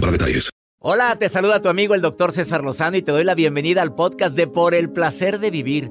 para 0.00 0.12
detalles. 0.12 0.50
Hola, 0.80 1.16
te 1.18 1.28
saluda 1.28 1.62
tu 1.62 1.68
amigo 1.68 1.94
el 1.94 2.02
doctor 2.02 2.32
César 2.32 2.62
Lozano 2.62 2.96
y 2.96 3.02
te 3.02 3.10
doy 3.10 3.24
la 3.24 3.34
bienvenida 3.34 3.80
al 3.80 3.94
podcast 3.94 4.36
de 4.36 4.46
Por 4.46 4.74
el 4.74 4.90
placer 4.90 5.38
de 5.38 5.50
vivir. 5.50 5.90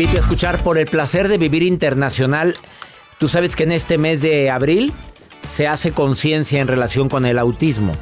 Invito 0.00 0.16
a 0.16 0.20
escuchar 0.20 0.62
por 0.62 0.78
el 0.78 0.86
placer 0.86 1.28
de 1.28 1.36
vivir 1.36 1.62
internacional. 1.62 2.56
Tú 3.18 3.28
sabes 3.28 3.54
que 3.54 3.64
en 3.64 3.72
este 3.72 3.98
mes 3.98 4.22
de 4.22 4.48
abril 4.48 4.94
se 5.52 5.68
hace 5.68 5.92
conciencia 5.92 6.58
en 6.58 6.68
relación 6.68 7.10
con 7.10 7.26
el 7.26 7.38
autismo. 7.38 7.94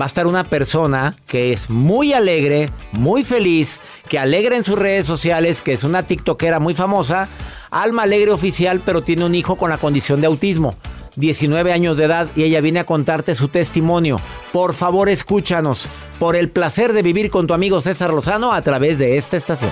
Va 0.00 0.06
a 0.06 0.08
estar 0.08 0.26
una 0.26 0.44
persona 0.44 1.14
que 1.28 1.52
es 1.52 1.68
muy 1.68 2.14
alegre, 2.14 2.70
muy 2.92 3.22
feliz, 3.22 3.80
que 4.08 4.18
alegra 4.18 4.56
en 4.56 4.64
sus 4.64 4.78
redes 4.78 5.04
sociales, 5.04 5.60
que 5.60 5.74
es 5.74 5.84
una 5.84 6.06
TikTokera 6.06 6.58
muy 6.58 6.72
famosa, 6.72 7.28
alma 7.70 8.04
alegre 8.04 8.30
oficial, 8.30 8.80
pero 8.82 9.02
tiene 9.02 9.26
un 9.26 9.34
hijo 9.34 9.56
con 9.56 9.68
la 9.68 9.76
condición 9.76 10.22
de 10.22 10.28
autismo. 10.28 10.74
19 11.16 11.70
años 11.70 11.98
de 11.98 12.04
edad 12.04 12.28
y 12.34 12.44
ella 12.44 12.62
viene 12.62 12.80
a 12.80 12.86
contarte 12.86 13.34
su 13.34 13.48
testimonio. 13.48 14.18
Por 14.54 14.72
favor, 14.72 15.10
escúchanos 15.10 15.90
por 16.18 16.34
el 16.34 16.48
placer 16.48 16.94
de 16.94 17.02
vivir 17.02 17.28
con 17.28 17.46
tu 17.46 17.52
amigo 17.52 17.82
César 17.82 18.08
Lozano 18.08 18.54
a 18.54 18.62
través 18.62 18.98
de 18.98 19.18
esta 19.18 19.36
estación. 19.36 19.70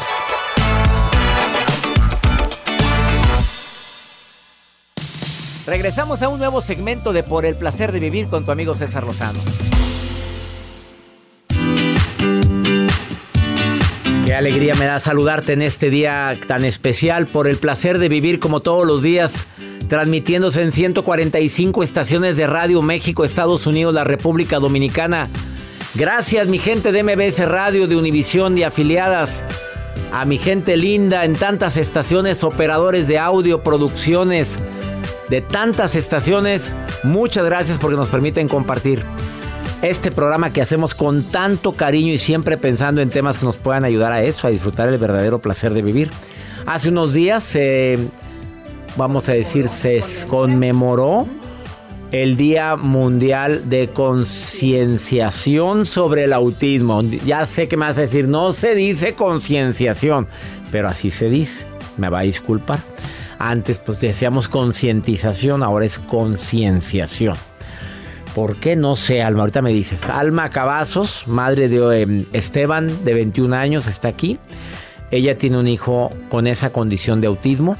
Regresamos 5.70 6.20
a 6.22 6.28
un 6.28 6.40
nuevo 6.40 6.60
segmento 6.60 7.12
de 7.12 7.22
Por 7.22 7.46
el 7.46 7.54
placer 7.54 7.92
de 7.92 8.00
vivir 8.00 8.26
con 8.26 8.44
tu 8.44 8.50
amigo 8.50 8.74
César 8.74 9.04
Lozano. 9.04 9.38
Qué 14.26 14.34
alegría 14.34 14.74
me 14.74 14.86
da 14.86 14.98
saludarte 14.98 15.52
en 15.52 15.62
este 15.62 15.88
día 15.88 16.36
tan 16.48 16.64
especial 16.64 17.28
por 17.28 17.46
el 17.46 17.56
placer 17.56 17.98
de 17.98 18.08
vivir 18.08 18.40
como 18.40 18.58
todos 18.58 18.84
los 18.84 19.04
días, 19.04 19.46
transmitiéndose 19.86 20.60
en 20.62 20.72
145 20.72 21.84
estaciones 21.84 22.36
de 22.36 22.48
Radio 22.48 22.82
México, 22.82 23.24
Estados 23.24 23.68
Unidos, 23.68 23.94
la 23.94 24.02
República 24.02 24.58
Dominicana. 24.58 25.28
Gracias 25.94 26.48
mi 26.48 26.58
gente 26.58 26.90
de 26.90 27.04
MBS 27.04 27.48
Radio, 27.48 27.86
de 27.86 27.94
Univisión 27.94 28.58
y 28.58 28.64
afiliadas. 28.64 29.44
A 30.12 30.24
mi 30.24 30.36
gente 30.36 30.76
linda 30.76 31.24
en 31.24 31.36
tantas 31.36 31.76
estaciones, 31.76 32.42
operadores 32.42 33.06
de 33.06 33.20
audio, 33.20 33.62
producciones 33.62 34.60
de 35.30 35.40
tantas 35.40 35.94
estaciones. 35.94 36.76
Muchas 37.04 37.44
gracias 37.46 37.78
porque 37.78 37.96
nos 37.96 38.10
permiten 38.10 38.48
compartir 38.48 39.02
este 39.80 40.10
programa 40.10 40.52
que 40.52 40.60
hacemos 40.60 40.94
con 40.94 41.22
tanto 41.22 41.72
cariño 41.72 42.12
y 42.12 42.18
siempre 42.18 42.58
pensando 42.58 43.00
en 43.00 43.08
temas 43.08 43.38
que 43.38 43.46
nos 43.46 43.56
puedan 43.56 43.84
ayudar 43.84 44.12
a 44.12 44.22
eso, 44.22 44.46
a 44.46 44.50
disfrutar 44.50 44.88
el 44.88 44.98
verdadero 44.98 45.40
placer 45.40 45.72
de 45.72 45.80
vivir. 45.82 46.10
Hace 46.66 46.90
unos 46.90 47.14
días, 47.14 47.56
vamos 48.96 49.28
a 49.28 49.32
decir, 49.32 49.68
se 49.68 50.00
conmemoró 50.28 51.26
el 52.12 52.36
Día 52.36 52.74
Mundial 52.76 53.68
de 53.68 53.88
Concienciación 53.88 55.86
sobre 55.86 56.24
el 56.24 56.32
Autismo. 56.32 57.02
Ya 57.24 57.46
sé 57.46 57.68
que 57.68 57.76
me 57.76 57.86
vas 57.86 57.98
a 57.98 58.02
decir, 58.02 58.26
no 58.26 58.52
se 58.52 58.74
dice 58.74 59.14
concienciación, 59.14 60.26
pero 60.70 60.88
así 60.88 61.10
se 61.10 61.30
dice. 61.30 61.66
Me 61.96 62.08
va 62.08 62.20
a 62.20 62.22
disculpar. 62.22 62.80
Antes 63.42 63.78
pues 63.78 64.02
decíamos 64.02 64.48
concientización, 64.48 65.62
ahora 65.62 65.86
es 65.86 65.98
concienciación. 65.98 67.36
¿Por 68.34 68.56
qué? 68.56 68.76
No 68.76 68.96
sé, 68.96 69.22
Alma. 69.22 69.40
Ahorita 69.40 69.62
me 69.62 69.72
dices. 69.72 70.10
Alma 70.10 70.50
Cavazos, 70.50 71.26
madre 71.26 71.70
de 71.70 72.02
em, 72.02 72.26
Esteban, 72.34 73.02
de 73.02 73.14
21 73.14 73.56
años, 73.56 73.86
está 73.86 74.08
aquí. 74.08 74.38
Ella 75.10 75.38
tiene 75.38 75.58
un 75.58 75.68
hijo 75.68 76.10
con 76.28 76.46
esa 76.46 76.70
condición 76.70 77.22
de 77.22 77.28
autismo 77.28 77.78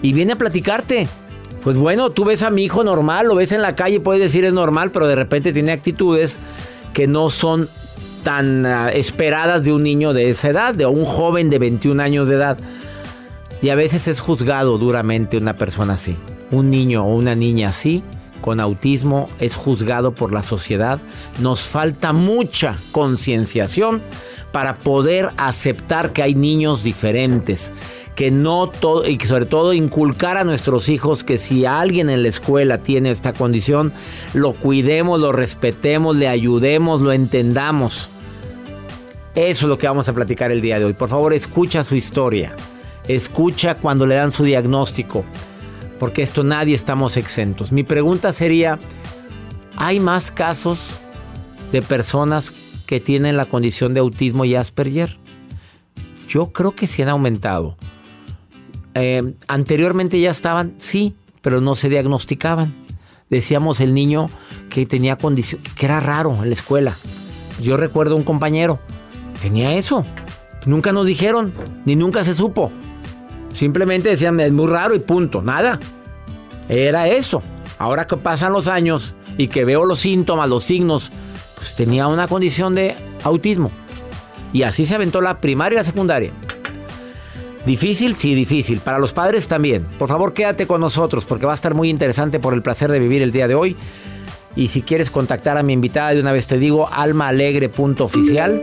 y 0.00 0.12
viene 0.12 0.34
a 0.34 0.36
platicarte. 0.36 1.08
Pues 1.64 1.76
bueno, 1.76 2.10
tú 2.10 2.24
ves 2.24 2.44
a 2.44 2.50
mi 2.50 2.62
hijo 2.62 2.84
normal, 2.84 3.26
lo 3.26 3.34
ves 3.34 3.50
en 3.50 3.62
la 3.62 3.74
calle, 3.74 3.98
puedes 3.98 4.22
decir 4.22 4.44
es 4.44 4.52
normal, 4.52 4.92
pero 4.92 5.08
de 5.08 5.16
repente 5.16 5.52
tiene 5.52 5.72
actitudes 5.72 6.38
que 6.94 7.08
no 7.08 7.30
son 7.30 7.68
tan 8.22 8.64
ah, 8.64 8.92
esperadas 8.92 9.64
de 9.64 9.72
un 9.72 9.82
niño 9.82 10.12
de 10.12 10.28
esa 10.28 10.50
edad, 10.50 10.72
de 10.72 10.86
un 10.86 11.04
joven 11.04 11.50
de 11.50 11.58
21 11.58 12.00
años 12.00 12.28
de 12.28 12.36
edad. 12.36 12.58
Y 13.62 13.68
a 13.68 13.74
veces 13.74 14.08
es 14.08 14.20
juzgado 14.20 14.78
duramente 14.78 15.36
una 15.36 15.56
persona 15.56 15.94
así. 15.94 16.16
Un 16.50 16.70
niño 16.70 17.04
o 17.04 17.14
una 17.14 17.34
niña 17.34 17.68
así, 17.68 18.02
con 18.40 18.58
autismo, 18.58 19.28
es 19.38 19.54
juzgado 19.54 20.14
por 20.14 20.32
la 20.32 20.42
sociedad. 20.42 21.00
Nos 21.40 21.68
falta 21.68 22.12
mucha 22.12 22.78
concienciación 22.90 24.02
para 24.50 24.76
poder 24.76 25.28
aceptar 25.36 26.12
que 26.12 26.22
hay 26.22 26.34
niños 26.34 26.82
diferentes. 26.82 27.70
Que 28.16 28.30
no 28.30 28.68
todo, 28.68 29.06
y 29.06 29.18
sobre 29.20 29.46
todo 29.46 29.72
inculcar 29.72 30.36
a 30.36 30.44
nuestros 30.44 30.88
hijos 30.88 31.22
que 31.22 31.38
si 31.38 31.64
alguien 31.64 32.10
en 32.10 32.22
la 32.22 32.28
escuela 32.28 32.78
tiene 32.78 33.10
esta 33.10 33.32
condición, 33.32 33.92
lo 34.34 34.54
cuidemos, 34.54 35.20
lo 35.20 35.32
respetemos, 35.32 36.16
le 36.16 36.28
ayudemos, 36.28 37.02
lo 37.02 37.12
entendamos. 37.12 38.08
Eso 39.34 39.66
es 39.66 39.68
lo 39.68 39.78
que 39.78 39.86
vamos 39.86 40.08
a 40.08 40.12
platicar 40.12 40.50
el 40.50 40.60
día 40.60 40.78
de 40.78 40.86
hoy. 40.86 40.92
Por 40.94 41.08
favor, 41.08 41.32
escucha 41.32 41.84
su 41.84 41.94
historia. 41.94 42.56
Escucha 43.14 43.74
cuando 43.74 44.06
le 44.06 44.14
dan 44.14 44.30
su 44.30 44.44
diagnóstico, 44.44 45.24
porque 45.98 46.22
esto 46.22 46.44
nadie 46.44 46.76
estamos 46.76 47.16
exentos. 47.16 47.72
Mi 47.72 47.82
pregunta 47.82 48.32
sería, 48.32 48.78
¿hay 49.74 49.98
más 49.98 50.30
casos 50.30 51.00
de 51.72 51.82
personas 51.82 52.52
que 52.86 53.00
tienen 53.00 53.36
la 53.36 53.46
condición 53.46 53.94
de 53.94 54.00
autismo 54.00 54.44
y 54.44 54.54
Asperger? 54.54 55.18
Yo 56.28 56.52
creo 56.52 56.76
que 56.76 56.86
sí 56.86 57.02
han 57.02 57.08
aumentado. 57.08 57.76
Eh, 58.94 59.34
anteriormente 59.48 60.20
ya 60.20 60.30
estaban, 60.30 60.74
sí, 60.78 61.16
pero 61.42 61.60
no 61.60 61.74
se 61.74 61.88
diagnosticaban. 61.88 62.76
Decíamos 63.28 63.80
el 63.80 63.92
niño 63.92 64.30
que 64.68 64.86
tenía 64.86 65.16
condición, 65.16 65.60
que 65.74 65.84
era 65.84 65.98
raro 65.98 66.38
en 66.44 66.48
la 66.48 66.54
escuela. 66.54 66.96
Yo 67.60 67.76
recuerdo 67.76 68.14
un 68.14 68.22
compañero, 68.22 68.78
tenía 69.40 69.74
eso. 69.74 70.06
Nunca 70.64 70.92
nos 70.92 71.06
dijeron, 71.06 71.52
ni 71.84 71.96
nunca 71.96 72.22
se 72.22 72.34
supo. 72.34 72.70
Simplemente 73.52 74.10
decían, 74.10 74.38
es 74.40 74.52
muy 74.52 74.66
raro 74.66 74.94
y 74.94 75.00
punto, 75.00 75.42
nada. 75.42 75.78
Era 76.68 77.08
eso. 77.08 77.42
Ahora 77.78 78.06
que 78.06 78.16
pasan 78.16 78.52
los 78.52 78.68
años 78.68 79.14
y 79.36 79.48
que 79.48 79.64
veo 79.64 79.84
los 79.84 80.00
síntomas, 80.00 80.48
los 80.48 80.64
signos, 80.64 81.10
pues 81.56 81.74
tenía 81.74 82.06
una 82.06 82.28
condición 82.28 82.74
de 82.74 82.94
autismo. 83.24 83.70
Y 84.52 84.62
así 84.62 84.84
se 84.84 84.94
aventó 84.94 85.20
la 85.20 85.38
primaria 85.38 85.76
y 85.76 85.78
la 85.78 85.84
secundaria. 85.84 86.32
Difícil, 87.66 88.14
sí, 88.16 88.34
difícil. 88.34 88.80
Para 88.80 88.98
los 88.98 89.12
padres 89.12 89.46
también. 89.48 89.84
Por 89.98 90.08
favor, 90.08 90.32
quédate 90.32 90.66
con 90.66 90.80
nosotros 90.80 91.24
porque 91.24 91.46
va 91.46 91.52
a 91.52 91.54
estar 91.54 91.74
muy 91.74 91.90
interesante 91.90 92.40
por 92.40 92.54
el 92.54 92.62
placer 92.62 92.90
de 92.90 92.98
vivir 92.98 93.22
el 93.22 93.32
día 93.32 93.48
de 93.48 93.54
hoy. 93.54 93.76
Y 94.56 94.68
si 94.68 94.82
quieres 94.82 95.10
contactar 95.10 95.58
a 95.58 95.62
mi 95.62 95.72
invitada, 95.72 96.10
de 96.10 96.20
una 96.20 96.32
vez 96.32 96.46
te 96.46 96.58
digo, 96.58 96.88
almaalegre.oficial 96.90 98.62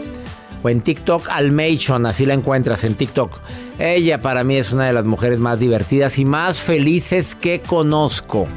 o 0.63 0.69
en 0.69 0.81
TikTok, 0.81 1.29
Almation, 1.29 2.05
así 2.05 2.25
la 2.25 2.33
encuentras 2.33 2.83
en 2.83 2.95
TikTok. 2.95 3.39
Ella 3.79 4.21
para 4.21 4.43
mí 4.43 4.57
es 4.57 4.71
una 4.71 4.87
de 4.87 4.93
las 4.93 5.05
mujeres 5.05 5.39
más 5.39 5.59
divertidas 5.59 6.17
y 6.19 6.25
más 6.25 6.59
felices 6.59 7.35
que 7.35 7.61
conozco. 7.61 8.47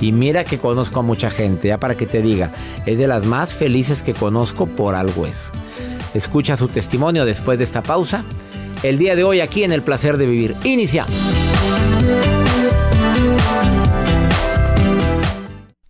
Y 0.00 0.12
mira 0.12 0.44
que 0.44 0.58
conozco 0.58 1.00
a 1.00 1.02
mucha 1.02 1.30
gente, 1.30 1.68
ya 1.68 1.78
para 1.78 1.96
que 1.96 2.06
te 2.06 2.20
diga, 2.20 2.52
es 2.84 2.98
de 2.98 3.06
las 3.06 3.24
más 3.24 3.54
felices 3.54 4.02
que 4.02 4.12
conozco 4.12 4.66
por 4.66 4.94
algo 4.94 5.26
es. 5.26 5.50
Escucha 6.12 6.56
su 6.56 6.68
testimonio 6.68 7.24
después 7.24 7.58
de 7.58 7.64
esta 7.64 7.82
pausa. 7.82 8.24
El 8.82 8.98
día 8.98 9.16
de 9.16 9.24
hoy 9.24 9.40
aquí 9.40 9.64
en 9.64 9.72
El 9.72 9.82
Placer 9.82 10.18
de 10.18 10.26
Vivir. 10.26 10.54
Inicia. 10.64 11.06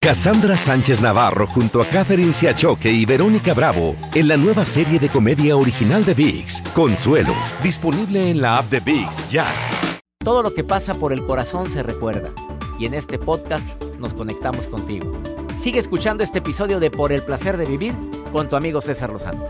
Cassandra 0.00 0.56
Sánchez 0.56 1.00
Navarro 1.02 1.48
junto 1.48 1.82
a 1.82 1.86
Catherine 1.86 2.32
Siachoque 2.32 2.88
y 2.88 3.04
Verónica 3.04 3.52
Bravo 3.52 3.96
en 4.14 4.28
la 4.28 4.36
nueva 4.36 4.64
serie 4.64 5.00
de 5.00 5.08
comedia 5.08 5.56
original 5.56 6.04
de 6.04 6.14
VIX, 6.14 6.62
Consuelo, 6.72 7.34
disponible 7.64 8.30
en 8.30 8.40
la 8.40 8.58
app 8.58 8.66
de 8.66 8.78
VIX 8.78 9.28
ya. 9.28 9.52
Todo 10.20 10.44
lo 10.44 10.54
que 10.54 10.62
pasa 10.62 10.94
por 10.94 11.12
el 11.12 11.26
corazón 11.26 11.68
se 11.68 11.82
recuerda 11.82 12.30
y 12.78 12.86
en 12.86 12.94
este 12.94 13.18
podcast 13.18 13.82
nos 13.98 14.14
conectamos 14.14 14.68
contigo. 14.68 15.10
Sigue 15.58 15.80
escuchando 15.80 16.22
este 16.22 16.38
episodio 16.38 16.78
de 16.78 16.92
Por 16.92 17.10
el 17.10 17.24
placer 17.24 17.56
de 17.56 17.64
vivir 17.64 17.92
con 18.32 18.48
tu 18.48 18.54
amigo 18.54 18.80
César 18.80 19.10
Lozano. 19.10 19.44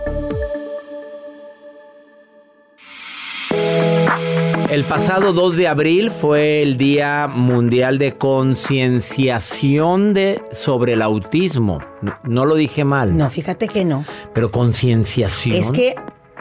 El 4.71 4.85
pasado 4.85 5.33
2 5.33 5.57
de 5.57 5.67
abril 5.67 6.11
fue 6.11 6.61
el 6.61 6.77
Día 6.77 7.27
Mundial 7.27 7.97
de 7.97 8.17
Concienciación 8.17 10.13
de 10.13 10.43
sobre 10.53 10.93
el 10.93 11.01
autismo. 11.01 11.81
No, 12.03 12.19
no 12.25 12.45
lo 12.45 12.55
dije 12.55 12.85
mal. 12.85 13.17
No, 13.17 13.31
fíjate 13.31 13.67
que 13.67 13.87
no. 13.87 14.05
Pero 14.35 14.51
concienciación. 14.51 15.57
Es 15.57 15.71
que 15.71 15.95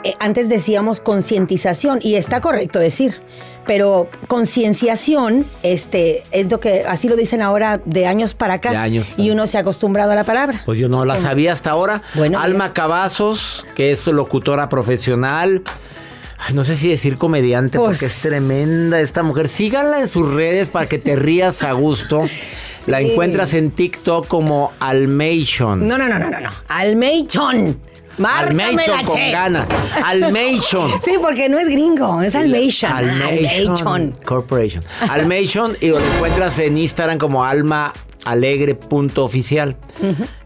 eh, 0.04 0.14
antes 0.20 0.50
decíamos 0.50 1.00
concientización 1.00 2.00
y 2.02 2.16
está 2.16 2.42
correcto 2.42 2.80
decir, 2.80 3.22
pero 3.66 4.10
concienciación 4.28 5.46
este 5.64 6.24
es 6.32 6.52
lo 6.52 6.60
que 6.60 6.84
así 6.86 7.08
lo 7.08 7.16
dicen 7.16 7.42
ahora 7.42 7.80
de 7.86 8.08
años 8.08 8.34
para 8.34 8.56
acá 8.56 8.72
De 8.72 8.78
años 8.78 9.14
y 9.18 9.30
uno 9.30 9.48
se 9.48 9.58
ha 9.58 9.62
acostumbrado 9.62 10.12
a 10.12 10.16
la 10.16 10.26
palabra. 10.26 10.64
Pues 10.66 10.78
yo 10.78 10.90
no 10.90 11.06
la 11.06 11.16
sabía 11.18 11.54
hasta 11.54 11.72
ahora. 11.72 12.02
Bueno, 12.16 12.40
Alma 12.40 12.74
Cavazos, 12.74 13.66
que 13.74 13.92
es 13.92 14.06
locutora 14.06 14.68
profesional. 14.68 15.64
Ay, 16.40 16.54
no 16.54 16.64
sé 16.64 16.76
si 16.76 16.90
decir 16.90 17.18
comediante 17.18 17.80
Pues- 17.80 17.98
porque 17.98 18.06
es 18.06 18.22
tremenda 18.22 19.02
esta 19.02 19.24
mujer. 19.24 19.48
Síganla 19.48 20.00
en 20.00 20.08
sus 20.08 20.32
redes 20.34 20.70
para 20.70 20.88
que 20.88 21.00
te 21.00 21.16
rías 21.16 21.64
a 21.64 21.72
gusto. 21.74 22.26
La 22.88 23.02
encuentras 23.02 23.54
en 23.54 23.72
TikTok 23.72 24.28
como 24.28 24.72
Almation. 24.80 25.86
No, 25.88 25.98
no, 25.98 26.08
no, 26.08 26.20
no, 26.20 26.30
no, 26.30 26.40
no. 26.40 26.50
Almation 26.70 27.78
la 28.18 28.48
con 29.06 29.18
che. 29.18 29.32
gana. 29.32 29.68
Almation. 30.06 30.90
Sí, 31.04 31.16
porque 31.22 31.50
no 31.50 31.60
es 31.60 31.70
gringo, 31.70 32.22
es 32.22 32.34
Almation. 32.34 32.90
Almation 32.92 34.16
Corporation. 34.26 34.82
Almation 35.10 35.76
y 35.82 35.90
lo 35.90 36.00
encuentras 36.00 36.58
en 36.60 36.78
Instagram 36.78 37.18
como 37.18 37.44
almaalegre.oficial. 37.44 39.76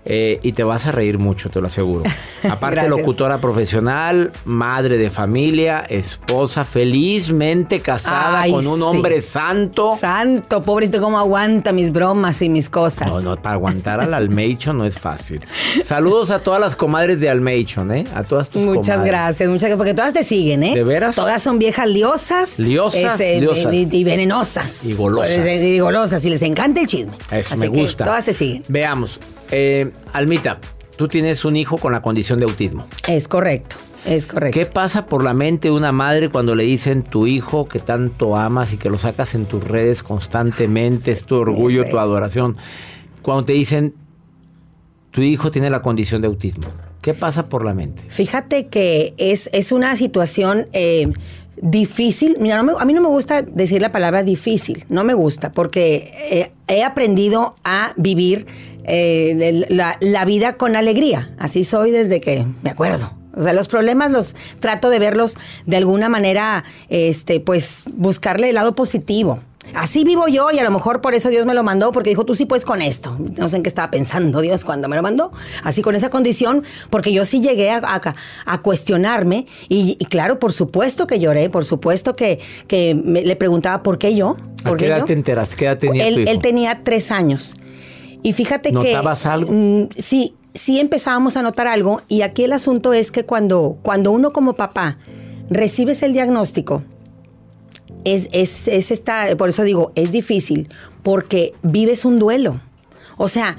Eh, 0.03 0.39
y 0.41 0.53
te 0.53 0.63
vas 0.63 0.87
a 0.87 0.91
reír 0.91 1.19
mucho, 1.19 1.49
te 1.51 1.61
lo 1.61 1.67
aseguro. 1.67 2.03
Aparte, 2.49 2.89
locutora 2.89 3.37
profesional, 3.39 4.31
madre 4.45 4.97
de 4.97 5.11
familia, 5.11 5.85
esposa, 5.87 6.65
felizmente 6.65 7.81
casada 7.81 8.41
Ay, 8.41 8.51
con 8.51 8.65
un 8.65 8.77
sí. 8.77 8.83
hombre 8.83 9.21
santo. 9.21 9.93
Santo, 9.93 10.63
pobrecito, 10.63 10.99
cómo 11.01 11.19
aguanta 11.19 11.71
mis 11.71 11.91
bromas 11.91 12.41
y 12.41 12.49
mis 12.49 12.67
cosas. 12.69 13.09
No, 13.09 13.21
no, 13.21 13.39
para 13.39 13.53
aguantar 13.53 13.99
al 14.01 14.13
Almation 14.21 14.77
no 14.77 14.85
es 14.85 14.97
fácil. 14.97 15.41
Saludos 15.83 16.31
a 16.31 16.39
todas 16.39 16.59
las 16.59 16.75
comadres 16.75 17.19
de 17.19 17.29
Almation, 17.29 17.91
¿eh? 17.91 18.05
A 18.15 18.23
todas 18.23 18.49
tus 18.49 18.63
Muchas 18.65 18.95
comadres. 18.97 19.11
gracias, 19.11 19.49
muchas 19.49 19.61
gracias, 19.63 19.77
porque 19.77 19.93
todas 19.93 20.13
te 20.13 20.23
siguen, 20.23 20.63
¿eh? 20.63 20.73
¿De 20.73 20.83
veras? 20.83 21.15
Todas 21.15 21.41
son 21.43 21.59
viejas 21.59 21.87
liosas. 21.87 22.57
Liosas, 22.59 23.19
este, 23.19 23.39
liosas. 23.39 23.71
Y, 23.73 23.87
y 23.91 24.03
venenosas. 24.03 24.83
Y 24.83 24.93
golosas. 24.93 25.35
Pues, 25.37 25.61
Y 25.61 25.79
golosas, 25.79 26.25
y 26.25 26.29
les 26.29 26.41
encanta 26.41 26.81
el 26.81 26.87
chisme. 26.87 27.13
Eso 27.31 27.53
Así 27.53 27.57
me 27.57 27.71
que 27.71 27.81
gusta. 27.81 28.05
todas 28.05 28.25
te 28.25 28.33
siguen. 28.33 28.63
Veamos. 28.67 29.19
Eh, 29.51 29.91
Almita, 30.13 30.59
tú 30.97 31.07
tienes 31.07 31.45
un 31.45 31.55
hijo 31.55 31.77
con 31.77 31.91
la 31.91 32.01
condición 32.01 32.39
de 32.39 32.45
autismo. 32.45 32.85
Es 33.07 33.27
correcto, 33.27 33.75
es 34.05 34.25
correcto. 34.25 34.57
¿Qué 34.59 34.65
pasa 34.65 35.05
por 35.05 35.23
la 35.23 35.33
mente 35.33 35.67
de 35.69 35.73
una 35.73 35.91
madre 35.91 36.29
cuando 36.29 36.55
le 36.55 36.63
dicen 36.63 37.03
tu 37.03 37.27
hijo 37.27 37.65
que 37.65 37.79
tanto 37.79 38.35
amas 38.35 38.73
y 38.73 38.77
que 38.77 38.89
lo 38.89 38.97
sacas 38.97 39.35
en 39.35 39.45
tus 39.45 39.63
redes 39.63 40.03
constantemente, 40.03 41.11
es 41.11 41.25
tu 41.25 41.35
orgullo, 41.35 41.85
tu 41.89 41.99
adoración? 41.99 42.57
Cuando 43.21 43.45
te 43.45 43.53
dicen 43.53 43.93
tu 45.11 45.21
hijo 45.21 45.51
tiene 45.51 45.69
la 45.69 45.81
condición 45.81 46.21
de 46.21 46.27
autismo. 46.27 46.63
¿Qué 47.01 47.13
pasa 47.13 47.49
por 47.49 47.65
la 47.65 47.73
mente? 47.73 48.03
Fíjate 48.07 48.67
que 48.67 49.13
es, 49.17 49.49
es 49.53 49.71
una 49.71 49.95
situación 49.97 50.67
eh, 50.71 51.09
difícil. 51.61 52.37
Mira, 52.39 52.57
no 52.57 52.63
me- 52.63 52.73
a 52.79 52.85
mí 52.85 52.93
no 52.93 53.01
me 53.01 53.07
gusta 53.09 53.41
decir 53.41 53.81
la 53.81 53.91
palabra 53.91 54.23
difícil, 54.23 54.85
no 54.87 55.03
me 55.03 55.13
gusta, 55.13 55.51
porque 55.51 56.11
eh, 56.31 56.51
he 56.67 56.83
aprendido 56.83 57.55
a 57.63 57.93
vivir 57.97 58.45
eh, 58.85 59.65
la, 59.69 59.97
la 59.99 60.25
vida 60.25 60.53
con 60.57 60.75
alegría. 60.75 61.29
Así 61.37 61.63
soy 61.63 61.91
desde 61.91 62.21
que 62.21 62.45
me 62.63 62.69
acuerdo. 62.69 63.11
O 63.33 63.43
sea, 63.43 63.53
los 63.53 63.67
problemas 63.69 64.11
los 64.11 64.35
trato 64.59 64.89
de 64.89 64.99
verlos 64.99 65.35
de 65.65 65.77
alguna 65.77 66.09
manera, 66.09 66.65
este, 66.89 67.39
pues 67.39 67.83
buscarle 67.93 68.49
el 68.49 68.55
lado 68.55 68.75
positivo. 68.75 69.39
Así 69.75 70.03
vivo 70.03 70.27
yo 70.27 70.49
y 70.51 70.57
a 70.59 70.63
lo 70.63 70.71
mejor 70.71 70.99
por 71.01 71.13
eso 71.13 71.29
Dios 71.29 71.45
me 71.45 71.53
lo 71.53 71.63
mandó, 71.63 71.91
porque 71.93 72.09
dijo, 72.09 72.25
tú 72.25 72.35
sí 72.35 72.45
puedes 72.45 72.65
con 72.65 72.81
esto. 72.81 73.15
No 73.37 73.47
sé 73.47 73.55
en 73.57 73.63
qué 73.63 73.69
estaba 73.69 73.89
pensando 73.91 74.41
Dios 74.41 74.65
cuando 74.65 74.89
me 74.89 74.95
lo 74.97 75.01
mandó. 75.03 75.31
Así 75.63 75.81
con 75.81 75.95
esa 75.95 76.09
condición, 76.09 76.63
porque 76.89 77.13
yo 77.13 77.23
sí 77.23 77.39
llegué 77.41 77.69
a, 77.69 77.77
a- 77.77 78.15
a 78.45 78.61
cuestionarme 78.63 79.45
y, 79.69 79.95
y 79.99 80.05
claro, 80.07 80.39
por 80.39 80.51
supuesto 80.51 81.07
que 81.07 81.19
lloré, 81.19 81.49
por 81.49 81.63
supuesto 81.63 82.15
que, 82.15 82.39
que 82.67 82.95
me- 82.95 83.21
le 83.21 83.35
preguntaba, 83.37 83.81
¿por 83.83 83.97
qué 83.97 84.13
yo? 84.15 84.35
¿A 84.65 84.69
¿Por 84.69 84.77
qué 84.77 84.87
edad 84.87 84.99
yo? 84.99 85.05
te 85.05 85.13
enteras? 85.13 85.55
¿Qué 85.55 85.65
edad 85.65 85.77
tenía 85.77 86.05
él, 86.07 86.15
tu 86.15 86.19
hijo? 86.21 86.31
él 86.31 86.39
tenía 86.39 86.81
tres 86.83 87.11
años. 87.11 87.55
Y 88.23 88.33
fíjate 88.33 88.69
que... 88.69 88.93
¿Notabas 88.93 89.25
algo? 89.25 89.51
mm, 89.51 89.89
sí, 89.97 90.35
sí 90.53 90.79
empezábamos 90.79 91.37
a 91.37 91.41
notar 91.41 91.67
algo. 91.67 92.01
Y 92.07 92.21
aquí 92.21 92.43
el 92.43 92.53
asunto 92.53 92.93
es 92.93 93.11
que 93.11 93.25
cuando, 93.25 93.77
cuando 93.81 94.11
uno 94.11 94.33
como 94.33 94.53
papá 94.53 94.97
recibes 95.49 96.03
el 96.03 96.13
diagnóstico, 96.13 96.83
es, 98.03 98.29
es, 98.31 98.67
es 98.67 98.91
esta, 98.91 99.35
por 99.37 99.49
eso 99.49 99.63
digo, 99.63 99.91
es 99.95 100.11
difícil, 100.11 100.69
porque 101.03 101.53
vives 101.61 102.05
un 102.05 102.19
duelo. 102.19 102.59
O 103.17 103.27
sea, 103.27 103.57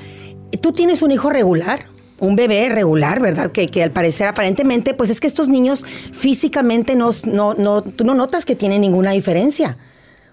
tú 0.60 0.72
tienes 0.72 1.02
un 1.02 1.12
hijo 1.12 1.30
regular, 1.30 1.80
un 2.18 2.36
bebé 2.36 2.68
regular, 2.68 3.20
¿verdad? 3.20 3.52
Que, 3.52 3.68
que 3.68 3.82
al 3.82 3.90
parecer, 3.90 4.28
aparentemente, 4.28 4.94
pues 4.94 5.10
es 5.10 5.20
que 5.20 5.26
estos 5.26 5.48
niños 5.48 5.84
físicamente 6.12 6.96
no, 6.96 7.10
no, 7.26 7.54
no, 7.54 7.82
tú 7.82 8.04
no 8.04 8.14
notas 8.14 8.44
que 8.44 8.54
tienen 8.54 8.80
ninguna 8.80 9.12
diferencia. 9.12 9.76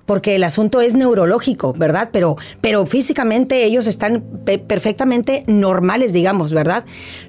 Porque 0.09 0.35
el 0.35 0.43
asunto 0.43 0.81
es 0.81 0.95
neurológico, 0.95 1.71
¿verdad? 1.73 2.09
Pero, 2.11 2.35
pero 2.61 2.87
físicamente 2.87 3.63
ellos 3.63 3.85
están 3.85 4.23
pe- 4.43 4.57
perfectamente 4.57 5.43
normales, 5.45 6.13
digamos, 6.13 6.51
¿verdad? 6.51 6.83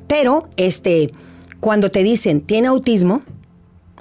Pero, 0.07 0.49
este, 0.57 1.11
cuando 1.61 1.91
te 1.91 2.03
dicen, 2.03 2.41
tiene 2.41 2.69
autismo, 2.69 3.21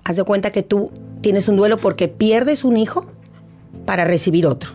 haz 0.06 0.16
de 0.16 0.24
cuenta 0.24 0.52
que 0.52 0.64
tú 0.64 0.92
tienes 1.20 1.50
un 1.50 1.58
duelo 1.58 1.76
porque 1.76 2.08
pierdes 2.08 2.64
un 2.64 2.78
hijo 2.78 3.06
para 3.86 4.06
recibir 4.06 4.48
otro. 4.48 4.70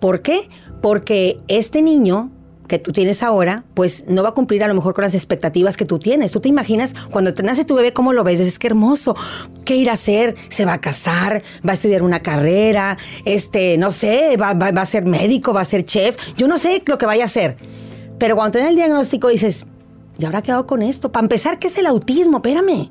¿Por 0.00 0.20
qué? 0.22 0.48
Porque 0.82 1.36
este 1.46 1.82
niño 1.82 2.32
que 2.70 2.78
tú 2.78 2.92
tienes 2.92 3.24
ahora, 3.24 3.64
pues 3.74 4.04
no 4.06 4.22
va 4.22 4.28
a 4.28 4.32
cumplir 4.32 4.62
a 4.62 4.68
lo 4.68 4.74
mejor 4.74 4.94
con 4.94 5.02
las 5.02 5.12
expectativas 5.12 5.76
que 5.76 5.84
tú 5.84 5.98
tienes. 5.98 6.30
Tú 6.30 6.38
te 6.38 6.48
imaginas 6.48 6.94
cuando 7.10 7.34
te 7.34 7.42
nace 7.42 7.64
tu 7.64 7.74
bebé, 7.74 7.92
¿cómo 7.92 8.12
lo 8.12 8.22
ves? 8.22 8.38
Es 8.38 8.60
que 8.60 8.68
hermoso. 8.68 9.16
¿Qué 9.64 9.74
irá 9.74 9.90
a 9.90 9.94
hacer? 9.94 10.36
¿Se 10.50 10.64
va 10.64 10.74
a 10.74 10.80
casar? 10.80 11.42
¿Va 11.66 11.72
a 11.72 11.72
estudiar 11.72 12.02
una 12.02 12.20
carrera? 12.20 12.96
Este, 13.24 13.76
no 13.76 13.90
sé, 13.90 14.36
va, 14.36 14.50
a 14.50 14.86
ser 14.86 15.04
médico, 15.04 15.52
va 15.52 15.62
a 15.62 15.64
ser 15.64 15.84
chef. 15.84 16.16
Yo 16.36 16.46
no 16.46 16.58
sé 16.58 16.80
lo 16.86 16.96
que 16.96 17.06
vaya 17.06 17.24
a 17.24 17.26
hacer. 17.26 17.56
Pero 18.18 18.36
cuando 18.36 18.56
te 18.56 18.64
el 18.64 18.76
diagnóstico 18.76 19.26
dices, 19.26 19.66
¿y 20.16 20.24
ahora 20.24 20.40
qué 20.40 20.52
hago 20.52 20.68
con 20.68 20.80
esto? 20.80 21.10
Para 21.10 21.24
empezar, 21.24 21.58
¿qué 21.58 21.66
es 21.66 21.76
el 21.76 21.86
autismo? 21.86 22.36
Espérame. 22.36 22.88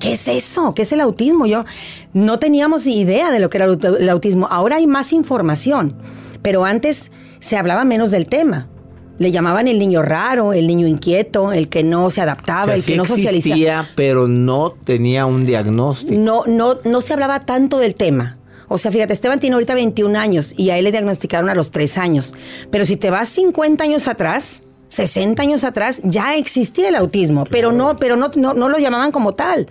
¿Qué 0.00 0.12
es 0.12 0.26
eso? 0.26 0.72
¿Qué 0.74 0.82
es 0.82 0.92
el 0.92 1.02
autismo? 1.02 1.44
Yo 1.44 1.66
no 2.14 2.38
teníamos 2.38 2.86
idea 2.86 3.30
de 3.30 3.40
lo 3.40 3.50
que 3.50 3.58
era 3.58 3.66
el 3.66 4.08
autismo. 4.08 4.48
Ahora 4.50 4.76
hay 4.76 4.86
más 4.86 5.12
información, 5.12 5.94
pero 6.40 6.64
antes 6.64 7.10
se 7.40 7.58
hablaba 7.58 7.84
menos 7.84 8.10
del 8.10 8.26
tema. 8.26 8.68
Le 9.18 9.32
llamaban 9.32 9.66
el 9.66 9.78
niño 9.78 10.02
raro, 10.02 10.52
el 10.52 10.66
niño 10.66 10.86
inquieto, 10.86 11.52
el 11.52 11.68
que 11.68 11.82
no 11.82 12.10
se 12.10 12.20
adaptaba, 12.20 12.74
el 12.74 12.84
que 12.84 12.96
no 12.96 13.04
socializaba. 13.04 13.88
pero 13.94 14.28
no 14.28 14.72
tenía 14.72 15.24
un 15.26 15.46
diagnóstico. 15.46 16.14
No, 16.14 16.42
no, 16.46 16.78
no 16.84 17.00
se 17.00 17.14
hablaba 17.14 17.40
tanto 17.40 17.78
del 17.78 17.94
tema. 17.94 18.36
O 18.68 18.78
sea, 18.78 18.90
fíjate, 18.90 19.12
Esteban 19.12 19.38
tiene 19.38 19.54
ahorita 19.54 19.74
21 19.74 20.18
años 20.18 20.52
y 20.56 20.70
a 20.70 20.78
él 20.78 20.84
le 20.84 20.92
diagnosticaron 20.92 21.48
a 21.48 21.54
los 21.54 21.70
3 21.70 21.98
años. 21.98 22.34
Pero 22.70 22.84
si 22.84 22.96
te 22.96 23.10
vas 23.10 23.28
50 23.28 23.82
años 23.84 24.08
atrás, 24.08 24.62
60 24.88 25.40
años 25.42 25.64
atrás, 25.64 26.00
ya 26.04 26.36
existía 26.36 26.88
el 26.88 26.96
autismo, 26.96 27.44
pero 27.50 27.72
no, 27.72 27.96
pero 27.96 28.16
no, 28.16 28.30
no, 28.34 28.54
no 28.54 28.68
lo 28.68 28.78
llamaban 28.78 29.12
como 29.12 29.34
tal. 29.34 29.68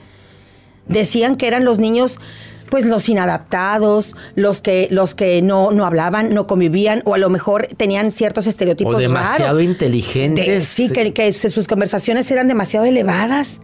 Decían 0.88 1.36
que 1.36 1.48
eran 1.48 1.66
los 1.66 1.80
niños 1.80 2.20
pues 2.70 2.86
los 2.86 3.08
inadaptados, 3.10 4.16
los 4.36 4.62
que, 4.62 4.88
los 4.92 5.16
que 5.16 5.42
no, 5.42 5.72
no 5.72 5.86
hablaban, 5.86 6.34
no 6.34 6.48
convivían, 6.48 7.02
o 7.06 7.14
a 7.14 7.18
lo 7.18 7.30
mejor 7.30 7.68
tenían 7.78 8.12
ciertos 8.12 8.48
estereotipos 8.48 8.96
o 8.96 8.98
demasiado 8.98 9.60
inteligentes. 9.62 10.66
sí, 10.66 10.90
que, 10.90 11.14
que, 11.14 11.32
sus 11.32 11.68
conversaciones 11.68 12.30
eran 12.32 12.48
demasiado 12.48 12.86
elevadas. 12.86 13.62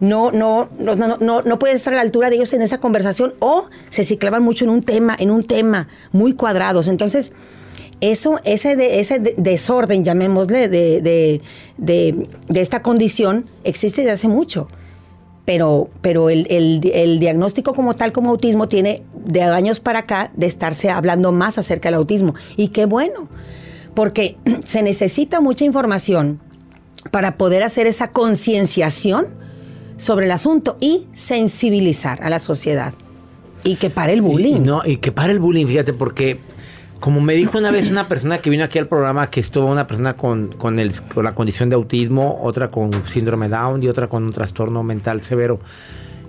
No, 0.00 0.30
no, 0.30 0.68
no, 0.78 0.94
no, 0.94 1.16
no, 1.18 1.42
no 1.42 1.58
puedes 1.58 1.76
estar 1.76 1.92
a 1.92 1.96
la 1.96 2.02
altura 2.02 2.30
de 2.30 2.36
ellos 2.36 2.52
en 2.52 2.62
esa 2.62 2.78
conversación, 2.78 3.34
o 3.40 3.66
se 3.88 4.04
ciclaban 4.04 4.44
mucho 4.44 4.64
en 4.64 4.70
un 4.70 4.82
tema, 4.82 5.16
en 5.18 5.32
un 5.32 5.42
tema, 5.42 5.88
muy 6.12 6.34
cuadrados. 6.34 6.86
Entonces, 6.86 7.32
eso, 8.00 8.38
ese, 8.44 8.76
de, 8.76 9.00
ese 9.00 9.18
desorden, 9.18 10.04
llamémosle, 10.04 10.68
de, 10.68 11.00
de, 11.00 12.28
de 12.48 12.60
esta 12.60 12.80
condición, 12.80 13.46
existe 13.64 14.02
desde 14.02 14.12
hace 14.12 14.28
mucho 14.28 14.68
pero, 15.48 15.88
pero 16.02 16.28
el, 16.28 16.46
el, 16.50 17.18
diagnóstico 17.20 17.72
como 17.72 17.94
tal, 17.94 18.12
como 18.12 18.28
autismo, 18.28 18.68
tiene 18.68 19.02
de 19.24 19.40
años 19.44 19.80
para 19.80 20.00
acá 20.00 20.30
de 20.36 20.44
estarse 20.44 20.90
hablando 20.90 21.32
más 21.32 21.56
acerca 21.56 21.88
del 21.88 21.94
autismo. 21.94 22.34
Y 22.58 22.68
qué 22.68 22.84
bueno, 22.84 23.30
porque 23.94 24.36
se 24.66 24.82
necesita 24.82 25.40
mucha 25.40 25.64
información 25.64 26.38
para 27.10 27.38
poder 27.38 27.62
hacer 27.62 27.86
esa 27.86 28.10
concienciación 28.10 29.26
sobre 29.96 30.26
el 30.26 30.32
asunto 30.32 30.76
y 30.80 31.06
sensibilizar 31.14 32.22
a 32.22 32.28
la 32.28 32.40
sociedad. 32.40 32.92
Y 33.64 33.76
que 33.76 33.88
pare 33.88 34.12
el 34.12 34.20
bullying. 34.20 34.60
no, 34.60 34.82
y 34.84 34.98
que 34.98 35.12
pare 35.12 35.32
el 35.32 35.38
bullying, 35.38 35.64
fíjate, 35.64 35.94
porque 35.94 36.36
como 37.00 37.20
me 37.20 37.34
dijo 37.34 37.58
una 37.58 37.70
vez 37.70 37.90
una 37.90 38.08
persona 38.08 38.38
que 38.38 38.50
vino 38.50 38.64
aquí 38.64 38.78
al 38.78 38.88
programa 38.88 39.30
que 39.30 39.40
estuvo 39.40 39.66
una 39.66 39.86
persona 39.86 40.14
con, 40.14 40.48
con, 40.48 40.78
el, 40.78 40.92
con 41.14 41.24
la 41.24 41.34
condición 41.34 41.68
de 41.68 41.76
autismo, 41.76 42.40
otra 42.42 42.70
con 42.70 42.90
síndrome 43.06 43.48
Down 43.48 43.82
y 43.82 43.88
otra 43.88 44.08
con 44.08 44.24
un 44.24 44.32
trastorno 44.32 44.82
mental 44.82 45.22
severo. 45.22 45.60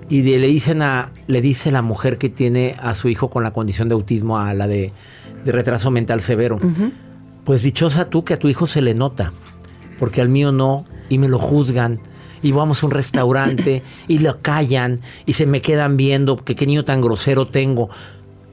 Y 0.09 0.23
le 0.23 0.47
dicen 0.47 0.81
a, 0.81 1.11
le 1.27 1.41
dice 1.41 1.71
la 1.71 1.81
mujer 1.81 2.17
que 2.17 2.29
tiene 2.29 2.75
a 2.79 2.95
su 2.95 3.09
hijo 3.09 3.29
con 3.29 3.43
la 3.43 3.51
condición 3.51 3.89
de 3.89 3.93
autismo, 3.93 4.39
a 4.39 4.53
la 4.53 4.67
de, 4.67 4.91
retraso 5.45 5.91
mental 5.91 6.21
severo. 6.21 6.59
Pues 7.43 7.61
dichosa 7.61 8.09
tú 8.09 8.23
que 8.23 8.33
a 8.33 8.39
tu 8.39 8.47
hijo 8.49 8.65
se 8.67 8.81
le 8.81 8.93
nota, 8.95 9.31
porque 9.99 10.21
al 10.21 10.29
mío 10.29 10.51
no, 10.51 10.85
y 11.09 11.19
me 11.19 11.27
lo 11.29 11.37
juzgan. 11.37 11.99
Y 12.41 12.53
vamos 12.53 12.81
a 12.81 12.85
un 12.85 12.91
restaurante 12.91 13.83
y 14.07 14.19
lo 14.19 14.41
callan 14.41 14.99
y 15.25 15.33
se 15.33 15.45
me 15.45 15.61
quedan 15.61 15.97
viendo 15.97 16.37
que 16.37 16.55
qué 16.55 16.65
niño 16.65 16.85
tan 16.85 17.01
grosero 17.01 17.47
tengo. 17.47 17.89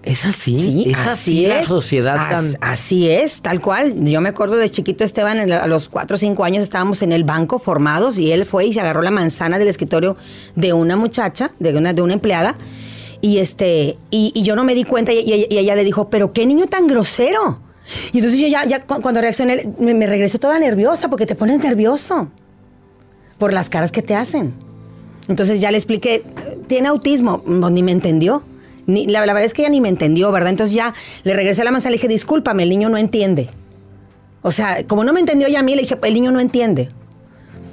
Es 0.07 0.25
así, 0.25 0.55
sí, 0.55 0.91
es 0.93 1.05
así, 1.05 1.47
la 1.47 1.67
sociedad 1.67 2.15
tan... 2.15 2.47
Así 2.61 3.11
es, 3.11 3.41
tal 3.41 3.61
cual. 3.61 4.05
Yo 4.05 4.21
me 4.21 4.29
acuerdo 4.29 4.57
de 4.57 4.71
chiquito 4.71 5.03
Esteban, 5.03 5.51
a 5.51 5.67
los 5.67 5.89
cuatro 5.89 6.15
o 6.15 6.19
cinco 6.19 6.45
años 6.45 6.63
estábamos 6.63 7.03
en 7.03 7.11
el 7.11 7.25
banco 7.25 7.59
formados 7.59 8.17
y 8.17 8.31
él 8.31 8.45
fue 8.45 8.67
y 8.67 8.73
se 8.73 8.81
agarró 8.81 9.03
la 9.03 9.11
manzana 9.11 9.59
del 9.59 9.67
escritorio 9.67 10.17
de 10.55 10.73
una 10.73 10.95
muchacha, 10.95 11.51
de 11.59 11.77
una, 11.77 11.93
de 11.93 12.03
una 12.03 12.13
empleada, 12.13 12.55
y 13.21 13.39
este, 13.39 13.99
y, 14.11 14.41
yo 14.43 14.55
no 14.55 14.63
me 14.63 14.77
di 14.77 14.85
cuenta 14.85 15.13
y, 15.13 15.49
ella 15.51 15.75
le 15.75 15.83
dijo, 15.83 16.09
pero 16.09 16.33
qué 16.33 16.47
niño 16.47 16.69
tan 16.69 16.87
grosero. 16.87 17.59
Y 18.13 18.19
entonces 18.19 18.39
yo 18.39 18.47
ya, 18.47 18.65
ya 18.65 18.85
cuando 18.85 19.21
reaccioné, 19.21 19.73
me, 19.81 19.93
me 19.93 20.07
regresé 20.07 20.39
toda 20.39 20.57
nerviosa 20.61 21.11
porque 21.11 21.27
te 21.27 21.35
pones 21.35 21.59
nervioso 21.59 22.31
por 23.39 23.53
las 23.53 23.69
caras 23.69 23.91
que 23.91 24.03
te 24.03 24.15
hacen. 24.15 24.55
Entonces 25.27 25.61
ya 25.61 25.73
le 25.73 25.79
expliqué, 25.79 26.23
tiene 26.69 26.87
autismo, 26.87 27.43
ni 27.45 27.83
me 27.83 27.91
entendió 27.91 28.45
la, 28.87 29.21
verdad 29.21 29.45
es 29.45 29.55
que 29.55 29.63
ella 29.63 29.71
ni 29.71 29.81
me 29.81 29.89
entendió, 29.89 30.31
¿verdad? 30.33 30.51
Entonces 30.51 30.75
ya 30.75 30.95
le 31.25 31.35
regresé 31.35 31.63
a 31.63 31.65
la 31.65 31.71
mesa 31.71 31.89
y 31.89 31.93
le 31.93 31.97
dije, 31.97 32.09
discúlpame, 32.09 32.63
el 32.63 32.69
niño 32.69 32.89
no 32.89 32.99
entiende. 32.99 33.49
O 34.43 34.51
sea, 34.51 34.87
como 34.87 35.03
no 35.05 35.13
me 35.13 35.21
entendió 35.21 35.49
ella 35.49 35.61
a 35.61 35.63
mí, 35.63 35.75
le 35.75 35.83
dije, 35.83 35.99
el 36.03 36.15
niño 36.15 36.31
no 36.31 36.41
entiende. 36.41 36.89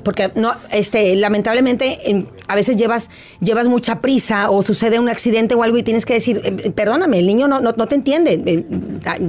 Porque 0.04 0.32
no, 0.36 0.54
este, 0.72 1.16
lamentablemente 1.16 2.28
a 2.48 2.56
veces 2.56 2.76
llevas, 2.76 3.10
llevas 3.40 3.68
mucha 3.68 4.02
prisa 4.02 4.50
o 4.50 4.62
sucede 4.64 5.00
un 5.00 5.08
accidente 5.08 5.56
o 5.56 5.64
algo 5.64 5.78
y 5.78 5.84
tienes 5.84 6.06
que 6.06 6.14
decir, 6.14 6.42
eh, 6.44 6.72
perdóname, 6.72 7.20
el 7.20 7.28
niño 7.28 7.48
no, 7.48 7.62
no, 7.62 7.74
te 7.74 7.96
entiende, 7.96 8.42
eh, 8.46 8.66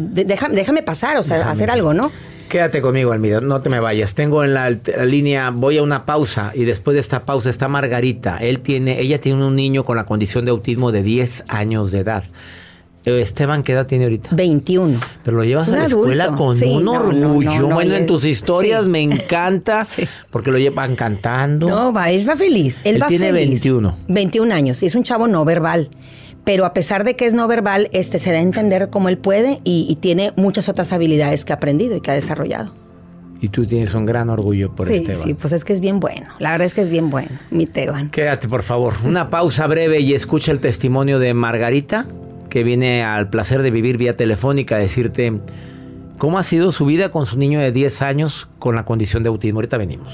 déjame, 0.01 0.83
pasar, 0.83 1.17
o 1.17 1.23
sea, 1.23 1.49
hacer 1.49 1.71
algo, 1.71 1.95
¿no? 1.95 2.11
Quédate 2.49 2.81
conmigo, 2.81 3.13
Almida, 3.13 3.41
no 3.41 3.61
te 3.61 3.69
me 3.69 3.81
vayas. 3.81 4.15
Tengo 4.15 4.45
en 4.45 4.55
la, 4.55 4.71
línea, 4.71 5.51
voy 5.51 5.79
a 5.79 5.83
una 5.83 6.05
pausa 6.05 6.53
y 6.55 6.65
después 6.65 6.95
de 6.95 7.01
esta 7.01 7.25
pausa 7.25 7.51
está 7.51 7.69
Margarita. 7.69 8.37
Él 8.39 8.61
tiene, 8.61 9.01
ella 9.01 9.21
tiene 9.21 9.45
un 9.45 9.57
niño 9.57 9.85
con 9.85 9.97
la 9.97 10.05
condición 10.05 10.45
de 10.45 10.51
autismo 10.51 10.93
de 10.93 11.03
10 11.03 11.45
años 11.49 11.91
de 11.91 12.01
edad. 12.01 12.25
Eh, 13.07 13.21
Esteban, 13.21 13.63
¿qué 13.63 13.73
edad 13.73 13.87
tiene 13.87 14.05
ahorita? 14.05 14.31
21. 14.33 14.99
Pero 15.23 15.37
lo 15.37 15.45
llevas 15.45 15.69
a 15.69 15.77
la 15.77 15.85
escuela 15.85 16.35
con 16.35 16.63
un 16.63 16.89
orgullo. 16.89 17.69
bueno, 17.69 17.95
en 17.97 18.07
tus 18.07 18.25
historias 18.25 18.87
me 18.87 19.03
encanta 19.03 19.87
porque 20.31 20.51
lo 20.51 20.59
llevan 20.59 20.97
cantando. 20.97 21.69
No, 21.69 21.93
va, 21.93 22.11
él 22.11 22.29
va 22.29 22.37
feliz. 22.37 22.79
Él, 22.85 23.03
va 23.03 23.09
tiene 23.09 23.33
21. 23.33 23.95
21 24.09 24.55
años 24.55 24.83
y 24.83 24.87
es 24.87 24.95
un 24.95 25.03
chavo 25.03 25.27
no 25.27 25.45
verbal 25.45 25.91
pero 26.45 26.67
a 26.67 26.75
pesar 26.75 27.05
de 27.05 27.17
que 27.17 27.27
es 27.27 27.33
no 27.33 27.49
verbal, 27.49 27.89
este 27.93 28.19
se 28.19 28.31
da 28.31 28.39
a 28.39 28.43
entender 28.43 28.91
como 28.91 29.09
él 29.09 29.19
puede 29.19 29.61
y, 29.65 29.97
tiene 30.01 30.33
muchas 30.37 30.69
otras 30.69 30.93
habilidades 30.93 31.45
que 31.45 31.53
ha 31.53 31.57
aprendido 31.57 31.97
y 31.97 32.01
que 32.01 32.11
ha 32.11 32.15
desarrollado. 32.15 32.73
Y 33.41 33.49
tú 33.49 33.65
tienes 33.65 33.95
un 33.95 34.07
gran 34.07 34.29
orgullo 34.29 34.75
por 34.75 34.89
sí, 34.89 34.95
Esteban. 34.95 35.23
Sí, 35.23 35.35
pues 35.35 35.53
es 35.53 35.65
que 35.65 35.73
es 35.73 35.81
bien 35.81 36.01
bueno. 36.01 36.27
La 36.39 36.51
verdad 36.51 36.67
es 36.67 36.75
que 36.75 36.83
es 36.83 36.91
bien 36.91 37.11
bueno, 37.11 37.31
mi 37.51 37.67
Teban. 37.67 38.11
Quédate, 38.11 38.49
por 38.49 38.63
favor. 38.63 38.95
Una 39.05 39.31
pausa 39.31 39.67
breve 39.67 40.01
y 40.01 40.15
escucha 40.15 40.53
el 40.53 40.61
testimonio 40.61 41.19
de 41.19 41.35
Margarita, 41.35 42.07
que 42.51 42.63
viene 42.63 43.03
al 43.03 43.31
placer 43.31 43.63
de 43.63 43.71
vivir 43.71 43.99
vía 43.99 44.15
telefónica 44.15 44.77
a 44.77 44.79
decirte 44.79 45.41
cómo 46.19 46.39
ha 46.39 46.43
sido 46.43 46.73
su 46.73 46.87
vida 46.87 47.11
con 47.11 47.27
su 47.27 47.39
niño 47.39 47.61
de 47.61 47.73
10 47.73 48.03
años 48.03 48.49
con 48.59 48.77
la 48.77 48.85
condición 48.85 49.23
de 49.23 49.29
autismo. 49.29 49.59
Ahorita 49.59 49.79
venimos. 49.79 50.13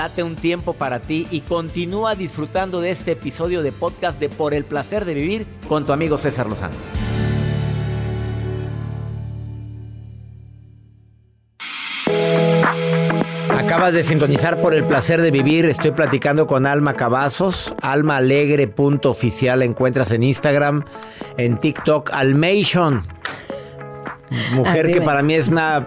Date 0.00 0.22
un 0.22 0.34
tiempo 0.34 0.72
para 0.72 1.00
ti 1.00 1.28
y 1.30 1.42
continúa 1.42 2.14
disfrutando 2.14 2.80
de 2.80 2.88
este 2.90 3.12
episodio 3.12 3.62
de 3.62 3.70
podcast 3.70 4.18
de 4.18 4.30
Por 4.30 4.54
el 4.54 4.64
placer 4.64 5.04
de 5.04 5.12
vivir 5.12 5.46
con 5.68 5.84
tu 5.84 5.92
amigo 5.92 6.16
César 6.16 6.46
Lozano. 6.46 6.72
Acabas 13.50 13.92
de 13.92 14.02
sintonizar 14.02 14.62
por 14.62 14.72
el 14.72 14.86
placer 14.86 15.20
de 15.20 15.30
vivir. 15.30 15.66
Estoy 15.66 15.90
platicando 15.90 16.46
con 16.46 16.64
Alma 16.64 16.94
Cavazos. 16.94 17.74
Alma 17.82 18.16
Alegre 18.16 18.72
oficial 19.04 19.60
encuentras 19.60 20.12
en 20.12 20.22
Instagram, 20.22 20.82
en 21.36 21.58
TikTok, 21.58 22.08
Almation. 22.14 23.02
Mujer 24.52 24.90
que 24.92 25.02
para 25.02 25.22
mí 25.22 25.34
es 25.34 25.50
una 25.50 25.86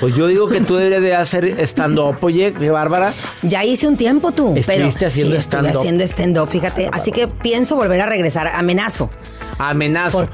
pues 0.00 0.14
yo 0.14 0.26
digo 0.26 0.48
que 0.48 0.60
tú 0.60 0.76
deberías 0.76 1.02
de 1.02 1.14
hacer 1.14 1.60
stand-up, 1.66 2.18
oye, 2.20 2.50
Bárbara. 2.50 3.14
Ya 3.42 3.64
hice 3.64 3.86
un 3.86 3.96
tiempo 3.96 4.32
tú. 4.32 4.54
Estuviste 4.56 5.06
haciendo 5.06 5.36
stand-up. 5.36 5.78
haciendo 5.78 6.04
stand-up, 6.04 6.48
fíjate. 6.48 6.88
Así 6.92 7.12
que 7.12 7.28
pienso 7.28 7.76
volver 7.76 8.00
a 8.00 8.06
regresar. 8.06 8.48
Amenazo. 8.48 9.10
Amenazo. 9.58 10.28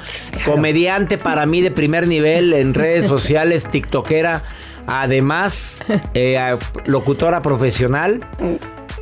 Comediante 0.44 1.18
para 1.18 1.46
mí 1.46 1.60
de 1.60 1.70
primer 1.70 2.06
nivel 2.08 2.52
en 2.52 2.74
redes 2.74 3.06
sociales, 3.06 3.68
tiktokera. 3.68 4.42
Además, 4.86 5.80
eh, 6.14 6.56
locutora 6.86 7.40
profesional. 7.42 8.26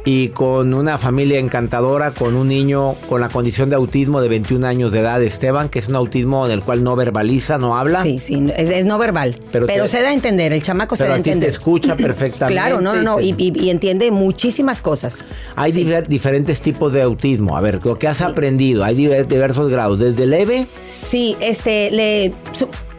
Y 0.05 0.29
con 0.29 0.73
una 0.73 0.97
familia 0.97 1.39
encantadora, 1.39 2.11
con 2.11 2.35
un 2.35 2.49
niño 2.49 2.95
con 3.09 3.21
la 3.21 3.29
condición 3.29 3.69
de 3.69 3.77
autismo 3.77 4.23
de 4.23 4.29
21 4.29 4.67
años 4.67 4.93
de 4.93 5.01
edad, 5.01 5.23
Esteban, 5.23 5.69
que 5.69 5.79
es 5.79 5.89
un 5.89 5.97
autismo 5.97 6.49
del 6.49 6.63
cual 6.63 6.83
no 6.83 6.97
verbaliza, 6.97 7.59
no 7.59 7.77
habla. 7.77 8.03
Sí, 8.03 8.19
sí, 8.19 8.51
es, 8.57 8.85
no 8.87 8.99
verbal. 8.99 9.37
Pero, 9.53 9.87
se 9.87 10.03
da 10.03 10.09
a 10.09 10.15
entender, 10.15 10.53
el 10.53 10.63
chamaco 10.63 10.97
se 10.97 11.07
da 11.07 11.15
a 11.15 11.17
entender. 11.17 11.51
te 11.51 11.55
escucha 11.55 11.97
perfectamente. 11.97 12.55
claro, 12.55 12.81
no, 12.81 12.95
no, 12.95 13.03
no, 13.03 13.21
y, 13.21 13.71
entiende 13.71 14.11
muchísimas 14.11 14.81
cosas. 14.81 15.23
Hay 15.57 15.73
diferentes 16.09 16.63
tipos 16.63 16.93
de 16.93 17.03
autismo. 17.03 17.57
A 17.57 17.61
ver, 17.61 17.85
lo 17.85 17.99
que 17.99 18.09
has 18.09 18.23
aprendido, 18.23 18.85
hay 18.85 18.95
diversos 18.95 19.69
grados, 19.69 20.01
desde 20.01 20.27
leve. 20.27 20.67
Sí, 20.83 21.37
este, 21.41 21.91
le 21.91 22.35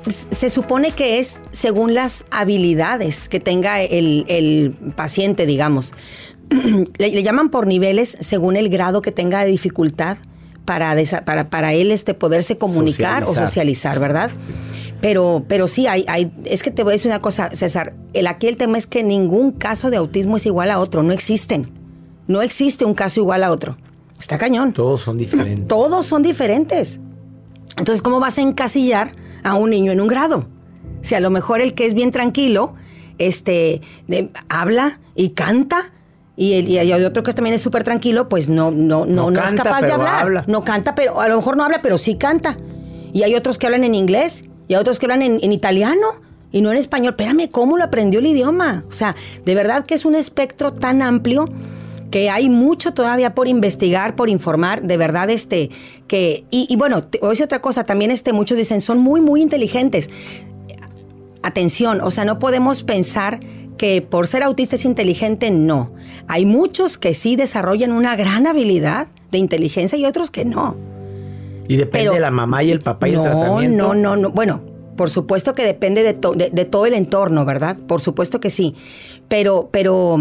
se 0.07 0.49
supone 0.49 0.91
que 0.91 1.19
es 1.19 1.41
según 1.51 1.93
las 1.93 2.25
habilidades 2.31 3.29
que 3.29 3.39
tenga 3.39 3.81
el, 3.81 4.25
el 4.27 4.73
paciente, 4.95 5.45
digamos. 5.45 5.93
le, 6.97 7.23
llaman 7.23 7.49
por 7.49 7.67
niveles 7.67 8.17
según 8.19 8.55
el 8.55 8.69
grado 8.69 9.01
que 9.01 9.11
tenga 9.11 9.43
de 9.43 9.51
dificultad 9.51 10.17
para, 10.65 10.95
para, 11.25 11.49
para 11.49 11.73
él 11.73 11.91
este, 11.91 12.13
poderse 12.13 12.57
comunicar 12.57 13.23
o 13.23 13.35
socializar, 13.35 13.99
¿verdad? 13.99 14.31
Pero, 15.01 15.43
pero 15.47 15.67
sí, 15.67 15.87
hay, 15.87 16.05
hay, 16.07 16.31
es 16.45 16.61
que 16.61 16.69
te 16.69 16.83
voy 16.83 16.91
a 16.91 16.93
decir 16.93 17.09
una 17.09 17.19
cosa, 17.19 17.49
César. 17.51 17.95
El, 18.13 18.27
aquí 18.27 18.47
el 18.47 18.57
tema 18.57 18.77
es 18.77 18.85
que 18.85 19.03
ningún 19.03 19.51
caso 19.51 19.89
de 19.89 19.97
autismo 19.97 20.37
es 20.37 20.45
igual 20.45 20.69
a 20.69 20.79
otro, 20.79 21.01
no 21.01 21.11
existen. 21.11 21.71
No 22.27 22.41
existe 22.43 22.85
un 22.85 22.93
caso 22.93 23.19
igual 23.19 23.43
a 23.43 23.51
otro. 23.51 23.77
Está 24.19 24.37
cañón. 24.37 24.71
Todos 24.73 25.01
son 25.01 25.17
diferentes. 25.17 25.67
Todos 25.67 26.05
son 26.05 26.21
diferentes. 26.21 26.99
Entonces, 27.77 28.03
¿cómo 28.03 28.19
vas 28.19 28.37
a 28.37 28.41
encasillar 28.41 29.15
a 29.43 29.55
un 29.55 29.71
niño 29.71 29.91
en 29.91 30.01
un 30.01 30.07
grado? 30.07 30.47
Si 31.01 31.15
a 31.15 31.19
lo 31.19 31.31
mejor 31.31 31.61
el 31.61 31.73
que 31.73 31.87
es 31.87 31.95
bien 31.95 32.11
tranquilo, 32.11 32.75
este, 33.17 33.81
habla 34.49 34.99
y 35.15 35.29
canta, 35.29 35.91
y, 36.41 36.53
el, 36.53 36.69
y 36.69 36.79
hay 36.79 36.91
otro 37.03 37.21
que 37.21 37.31
también 37.33 37.53
es 37.53 37.61
súper 37.61 37.83
tranquilo, 37.83 38.27
pues 38.27 38.49
no, 38.49 38.71
no, 38.71 39.05
no, 39.05 39.29
no, 39.29 39.45
es 39.45 39.53
capaz 39.53 39.81
de 39.81 39.91
hablar. 39.91 40.45
No 40.47 40.63
canta, 40.63 40.95
pero 40.95 41.21
a 41.21 41.27
lo 41.27 41.35
mejor 41.35 41.55
no 41.55 41.63
habla, 41.63 41.83
pero 41.83 41.99
sí 41.99 42.15
canta. 42.15 42.57
Y 43.13 43.21
hay 43.21 43.35
otros 43.35 43.59
que 43.59 43.67
hablan 43.67 43.83
en 43.83 43.93
inglés, 43.93 44.45
y 44.67 44.73
hay 44.73 44.81
otros 44.81 44.97
que 44.97 45.05
hablan 45.05 45.21
en, 45.21 45.51
italiano, 45.51 46.07
y 46.51 46.61
no 46.61 46.71
en 46.71 46.79
español. 46.79 47.11
Espérame, 47.11 47.47
¿cómo 47.47 47.77
lo 47.77 47.83
aprendió 47.83 48.19
el 48.19 48.25
idioma? 48.25 48.83
O 48.89 48.91
sea, 48.91 49.15
de 49.45 49.53
verdad 49.53 49.85
que 49.85 49.93
es 49.93 50.03
un 50.03 50.15
espectro 50.15 50.73
tan 50.73 51.03
amplio 51.03 51.47
que 52.09 52.31
hay 52.31 52.49
mucho 52.49 52.95
todavía 52.95 53.35
por 53.35 53.47
investigar, 53.47 54.15
por 54.15 54.27
informar, 54.27 54.81
de 54.81 54.97
verdad, 54.97 55.29
este, 55.29 55.69
que, 56.07 56.45
y, 56.49 56.65
y 56.67 56.75
bueno, 56.75 57.03
es 57.31 57.41
otra 57.41 57.61
cosa, 57.61 57.83
también 57.83 58.09
este, 58.09 58.33
muchos 58.33 58.57
dicen, 58.57 58.81
son 58.81 58.97
muy, 58.97 59.21
muy 59.21 59.43
inteligentes. 59.43 60.09
Atención, 61.43 62.01
o 62.01 62.09
sea, 62.09 62.25
no 62.25 62.39
podemos 62.39 62.81
pensar 62.81 63.39
que 63.81 64.03
por 64.03 64.27
ser 64.27 64.43
autista 64.43 64.75
es 64.75 64.85
inteligente, 64.85 65.49
no. 65.49 65.89
Hay 66.27 66.45
muchos 66.45 66.99
que 66.99 67.15
sí 67.15 67.35
desarrollan 67.35 67.91
una 67.91 68.15
gran 68.15 68.45
habilidad 68.45 69.07
de 69.31 69.39
inteligencia 69.39 69.97
y 69.97 70.05
otros 70.05 70.29
que 70.29 70.45
no. 70.45 70.75
Y 71.67 71.77
depende 71.77 72.13
de 72.13 72.19
la 72.19 72.29
mamá 72.29 72.61
y 72.61 72.69
el 72.69 72.81
papá 72.81 73.09
y 73.09 73.13
no, 73.13 73.25
el 73.25 73.31
tratamiento. 73.31 73.87
No, 73.87 73.93
no, 73.95 74.15
no. 74.15 74.29
Bueno, 74.29 74.61
por 74.95 75.09
supuesto 75.09 75.55
que 75.55 75.65
depende 75.65 76.03
de, 76.03 76.13
de, 76.13 76.65
todo 76.65 76.85
el 76.85 76.93
entorno, 76.93 77.43
¿verdad? 77.43 77.75
Por 77.87 78.01
supuesto 78.01 78.39
que 78.39 78.51
sí. 78.51 78.75
Pero, 79.27 79.69
pero 79.71 80.19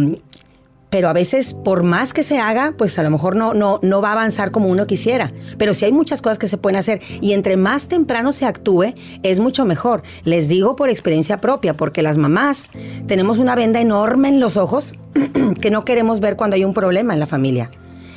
pero 0.90 1.08
a 1.08 1.12
veces 1.12 1.54
por 1.54 1.84
más 1.84 2.12
que 2.12 2.22
se 2.22 2.38
haga, 2.38 2.74
pues 2.76 2.98
a 2.98 3.02
lo 3.02 3.10
mejor 3.10 3.36
no, 3.36 3.54
no, 3.54 3.78
no 3.82 4.02
va 4.02 4.10
a 4.10 4.12
avanzar 4.12 4.50
como 4.50 4.68
uno 4.68 4.86
quisiera. 4.86 5.32
Pero 5.56 5.72
sí 5.72 5.84
hay 5.84 5.92
muchas 5.92 6.20
cosas 6.20 6.38
que 6.38 6.48
se 6.48 6.58
pueden 6.58 6.78
hacer 6.78 7.00
y 7.20 7.32
entre 7.32 7.56
más 7.56 7.88
temprano 7.88 8.32
se 8.32 8.44
actúe, 8.44 8.92
es 9.22 9.40
mucho 9.40 9.64
mejor. 9.64 10.02
Les 10.24 10.48
digo 10.48 10.76
por 10.76 10.90
experiencia 10.90 11.40
propia, 11.40 11.74
porque 11.74 12.02
las 12.02 12.16
mamás 12.16 12.70
tenemos 13.06 13.38
una 13.38 13.54
venda 13.54 13.80
enorme 13.80 14.28
en 14.28 14.40
los 14.40 14.56
ojos 14.56 14.94
que 15.60 15.70
no 15.70 15.84
queremos 15.84 16.20
ver 16.20 16.36
cuando 16.36 16.56
hay 16.56 16.64
un 16.64 16.74
problema 16.74 17.14
en 17.14 17.20
la 17.20 17.26
familia 17.26 17.70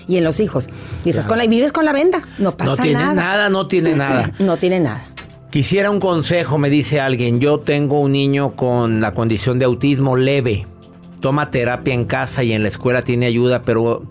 y 0.07 0.17
en 0.17 0.23
los 0.23 0.39
hijos. 0.39 0.69
Y 1.05 1.09
estás 1.09 1.27
con 1.27 1.37
la, 1.37 1.45
y 1.45 1.47
vives 1.47 1.71
con 1.71 1.85
la 1.85 1.93
venda, 1.93 2.21
no 2.39 2.57
pasa 2.57 2.71
nada. 2.71 2.75
No 2.75 2.83
tiene 2.83 3.15
nada, 3.15 3.49
no 3.49 3.67
tiene 3.67 3.95
nada. 3.95 4.31
no 4.39 4.57
tiene 4.57 4.79
nada. 4.79 5.03
Quisiera 5.51 5.91
un 5.91 5.99
consejo, 5.99 6.57
me 6.57 6.71
dice 6.71 6.99
alguien. 6.99 7.39
Yo 7.39 7.59
tengo 7.59 7.99
un 7.99 8.13
niño 8.13 8.55
con 8.55 9.01
la 9.01 9.13
condición 9.13 9.59
de 9.59 9.65
autismo 9.65 10.17
leve 10.17 10.65
toma 11.23 11.51
terapia 11.51 11.93
en 11.93 12.03
casa 12.03 12.43
y 12.43 12.51
en 12.51 12.63
la 12.63 12.67
escuela 12.67 13.05
tiene 13.05 13.25
ayuda, 13.25 13.61
pero 13.61 14.01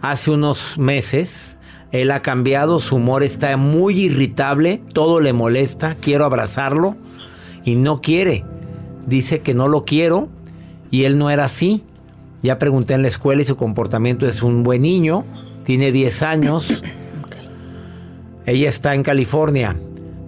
hace 0.00 0.30
unos 0.30 0.78
meses 0.78 1.58
él 1.90 2.12
ha 2.12 2.22
cambiado, 2.22 2.78
su 2.78 2.94
humor 2.94 3.24
está 3.24 3.56
muy 3.56 4.02
irritable, 4.02 4.80
todo 4.92 5.18
le 5.18 5.32
molesta, 5.32 5.96
quiero 5.96 6.24
abrazarlo 6.24 6.96
y 7.64 7.74
no 7.74 8.00
quiere. 8.00 8.44
Dice 9.04 9.40
que 9.40 9.52
no 9.52 9.66
lo 9.66 9.84
quiero 9.84 10.28
y 10.92 11.02
él 11.02 11.18
no 11.18 11.28
era 11.28 11.46
así. 11.46 11.82
Ya 12.40 12.60
pregunté 12.60 12.94
en 12.94 13.02
la 13.02 13.08
escuela 13.08 13.42
y 13.42 13.44
su 13.44 13.56
comportamiento 13.56 14.28
es 14.28 14.40
un 14.40 14.62
buen 14.62 14.82
niño, 14.82 15.24
tiene 15.64 15.90
10 15.90 16.22
años. 16.22 16.84
Ella 18.46 18.68
está 18.68 18.94
en 18.94 19.02
California. 19.02 19.74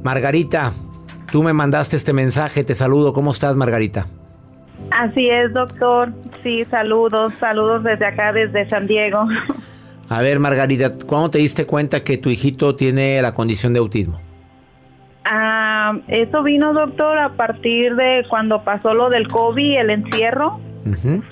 Margarita, 0.03 0.73
tú 1.31 1.45
me 1.45 1.53
mandaste 1.53 1.95
este 1.95 2.13
mensaje, 2.13 2.65
te 2.65 2.75
saludo. 2.75 3.13
¿Cómo 3.13 3.31
estás, 3.31 3.55
Margarita? 3.55 4.09
Así 4.91 5.29
es, 5.29 5.53
doctor. 5.53 6.13
Sí, 6.43 6.65
saludos, 6.67 7.35
saludos 7.41 7.85
desde 7.85 8.07
acá, 8.07 8.33
desde 8.33 8.69
San 8.69 8.87
Diego. 8.87 9.27
A 10.09 10.21
ver, 10.21 10.39
Margarita, 10.39 10.93
¿cuándo 11.07 11.31
te 11.31 11.39
diste 11.39 11.67
cuenta 11.67 12.05
que 12.05 12.17
tu 12.19 12.31
hijito 12.31 12.77
tiene 12.77 13.21
la 13.21 13.35
condición 13.35 13.73
de 13.73 13.81
autismo? 13.81 14.21
Ah, 15.25 15.99
eso 16.07 16.43
vino, 16.45 16.73
doctor, 16.73 17.19
a 17.19 17.31
partir 17.31 17.97
de 17.97 18.25
cuando 18.29 18.63
pasó 18.63 18.95
lo 18.95 19.11
del 19.11 19.27
COVID, 19.27 19.79
el 19.79 19.91
encierro. 19.91 20.61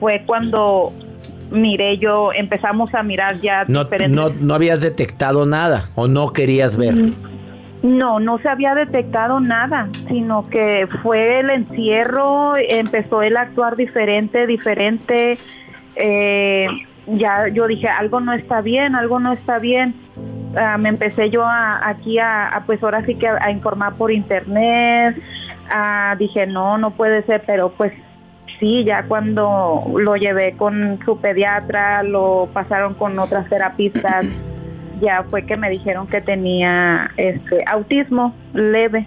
Fue 0.01 0.25
cuando 0.27 0.93
miré 1.53 1.99
yo, 1.99 2.33
empezamos 2.33 2.92
a 2.92 3.05
mirar 3.05 3.40
ya 3.40 3.64
no, 3.68 3.85
No, 4.09 4.31
no 4.31 4.55
habías 4.55 4.81
detectado 4.81 5.47
nada 5.47 5.88
o 5.95 6.09
no 6.09 6.33
querías 6.33 6.77
ver. 6.77 6.95
No, 7.85 8.18
no 8.18 8.38
se 8.38 8.49
había 8.49 8.75
detectado 8.75 9.40
nada, 9.40 9.90
sino 10.09 10.49
que 10.49 10.88
fue 11.03 11.40
el 11.40 11.51
encierro, 11.51 12.55
empezó 12.57 13.20
él 13.20 13.37
a 13.37 13.42
actuar 13.42 13.77
diferente, 13.77 14.47
diferente. 14.47 15.37
Eh, 15.94 16.66
ya 17.07 17.49
yo 17.49 17.66
dije, 17.66 17.87
algo 17.88 18.20
no 18.20 18.33
está 18.33 18.62
bien, 18.62 18.94
algo 18.94 19.20
no 19.20 19.35
está 19.35 19.59
bien. 19.59 19.94
Ah, 20.57 20.79
me 20.79 20.88
empecé 20.88 21.29
yo 21.29 21.44
a, 21.44 21.87
aquí 21.87 22.18
a, 22.18 22.62
pues 22.64 22.83
ahora 22.83 23.05
sí 23.05 23.16
que 23.16 23.29
a, 23.29 23.51
informar 23.51 23.97
por 23.97 24.11
internet. 24.11 25.23
Ah, 25.70 26.16
dije, 26.18 26.47
no, 26.47 26.79
no 26.79 26.92
puede 26.92 27.23
ser, 27.25 27.42
pero 27.47 27.68
pues 27.68 27.92
sí, 28.59 28.85
ya 28.85 29.03
cuando 29.03 29.92
lo 29.94 30.16
llevé 30.16 30.57
con 30.57 31.01
su 31.05 31.20
pediatra, 31.20 32.03
lo 32.03 32.49
pasaron 32.51 32.94
con 32.94 33.18
otras 33.18 33.47
terapistas 33.51 34.25
ya 35.00 35.24
fue 35.28 35.44
que 35.44 35.57
me 35.57 35.70
dijeron 35.70 36.07
que 36.07 36.20
tenía 36.20 37.11
este 37.16 37.64
autismo 37.66 38.35
leve. 38.52 39.07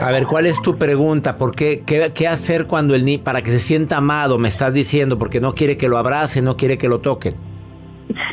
A 0.00 0.10
ver, 0.10 0.26
¿cuál 0.26 0.46
es 0.46 0.60
tu 0.62 0.76
pregunta? 0.76 1.36
¿Por 1.36 1.54
qué, 1.54 1.82
qué, 1.84 2.28
hacer 2.28 2.66
cuando 2.66 2.94
el 2.94 3.04
niño, 3.04 3.22
para 3.22 3.42
que 3.42 3.50
se 3.50 3.60
sienta 3.60 3.98
amado, 3.98 4.38
me 4.38 4.48
estás 4.48 4.74
diciendo, 4.74 5.16
porque 5.16 5.40
no 5.40 5.54
quiere 5.54 5.76
que 5.76 5.88
lo 5.88 5.96
abrace, 5.96 6.42
no 6.42 6.56
quiere 6.56 6.76
que 6.76 6.88
lo 6.88 7.00
toquen? 7.00 7.34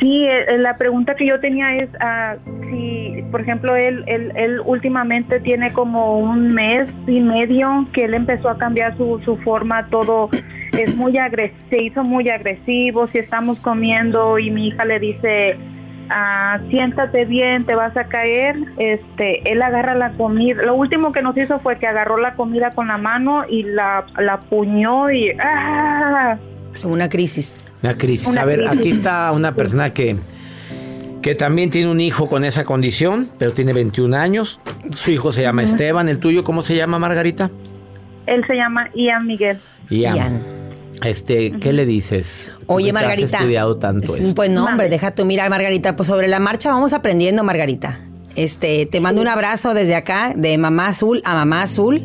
Sí, 0.00 0.24
eh, 0.24 0.44
eh, 0.48 0.58
la 0.58 0.76
pregunta 0.76 1.14
que 1.14 1.26
yo 1.26 1.38
tenía 1.38 1.76
es 1.76 1.88
uh, 1.90 2.66
si, 2.68 3.22
por 3.30 3.40
ejemplo, 3.40 3.76
él, 3.76 4.02
él, 4.08 4.32
él, 4.34 4.60
últimamente 4.64 5.38
tiene 5.38 5.72
como 5.72 6.18
un 6.18 6.48
mes 6.52 6.90
y 7.06 7.20
medio 7.20 7.86
que 7.92 8.04
él 8.04 8.14
empezó 8.14 8.48
a 8.48 8.58
cambiar 8.58 8.96
su, 8.96 9.20
su 9.24 9.36
forma, 9.38 9.86
todo 9.86 10.30
es 10.72 10.96
muy 10.96 11.16
agresivo, 11.18 11.68
se 11.70 11.82
hizo 11.82 12.02
muy 12.02 12.28
agresivo, 12.28 13.06
si 13.08 13.18
estamos 13.18 13.58
comiendo 13.60 14.38
y 14.38 14.50
mi 14.50 14.68
hija 14.68 14.84
le 14.84 14.98
dice, 14.98 15.56
ah, 16.10 16.58
siéntate 16.70 17.24
bien, 17.24 17.64
te 17.64 17.74
vas 17.74 17.96
a 17.96 18.04
caer, 18.04 18.56
este, 18.78 19.50
él 19.50 19.62
agarra 19.62 19.94
la 19.94 20.12
comida, 20.12 20.62
lo 20.62 20.74
último 20.74 21.12
que 21.12 21.22
nos 21.22 21.36
hizo 21.36 21.60
fue 21.60 21.78
que 21.78 21.86
agarró 21.86 22.18
la 22.18 22.34
comida 22.34 22.70
con 22.70 22.88
la 22.88 22.98
mano 22.98 23.44
y 23.48 23.62
la, 23.62 24.04
la 24.18 24.36
puñó 24.36 25.10
y 25.10 25.30
¡ah! 25.40 26.36
Es 26.74 26.84
una 26.84 27.08
crisis. 27.08 27.56
Una 27.82 27.96
crisis. 27.96 28.36
a 28.36 28.44
ver, 28.44 28.68
aquí 28.68 28.90
está 28.90 29.30
una 29.32 29.54
persona 29.54 29.92
que, 29.92 30.16
que 31.22 31.34
también 31.34 31.70
tiene 31.70 31.90
un 31.90 32.00
hijo 32.00 32.28
con 32.28 32.44
esa 32.44 32.64
condición, 32.64 33.28
pero 33.38 33.52
tiene 33.52 33.72
21 33.72 34.16
años. 34.16 34.60
Su 34.90 35.10
hijo 35.10 35.32
se 35.32 35.42
llama 35.42 35.62
Esteban, 35.62 36.08
el 36.08 36.18
tuyo, 36.18 36.44
¿cómo 36.44 36.62
se 36.62 36.76
llama, 36.76 36.98
Margarita? 36.98 37.50
Él 38.26 38.44
se 38.46 38.56
llama 38.56 38.90
Ian 38.94 39.26
Miguel. 39.26 39.60
Ian. 39.90 40.57
Este, 41.02 41.52
¿qué 41.60 41.72
le 41.72 41.86
dices? 41.86 42.50
Oye, 42.66 42.92
Margarita. 42.92 43.36
Has 43.36 43.42
estudiado 43.42 43.76
tanto 43.76 44.16
eso? 44.16 44.34
Pues 44.34 44.50
no, 44.50 44.64
hombre, 44.64 44.88
deja 44.88 45.12
tú 45.12 45.24
mirar, 45.24 45.50
Margarita. 45.50 45.96
Pues 45.96 46.08
sobre 46.08 46.28
la 46.28 46.40
marcha 46.40 46.70
vamos 46.70 46.92
aprendiendo, 46.92 47.44
Margarita. 47.44 47.98
Este, 48.36 48.86
te 48.86 49.00
mando 49.00 49.20
un 49.20 49.28
abrazo 49.28 49.74
desde 49.74 49.94
acá, 49.94 50.32
de 50.36 50.56
mamá 50.58 50.88
azul 50.88 51.22
a 51.24 51.34
mamá 51.34 51.62
azul. 51.62 52.02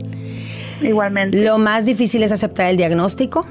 Igualmente. 0.81 1.43
Lo 1.43 1.57
más 1.57 1.85
difícil 1.85 2.23
es 2.23 2.31
aceptar 2.31 2.67
el 2.67 2.77
diagnóstico. 2.77 3.45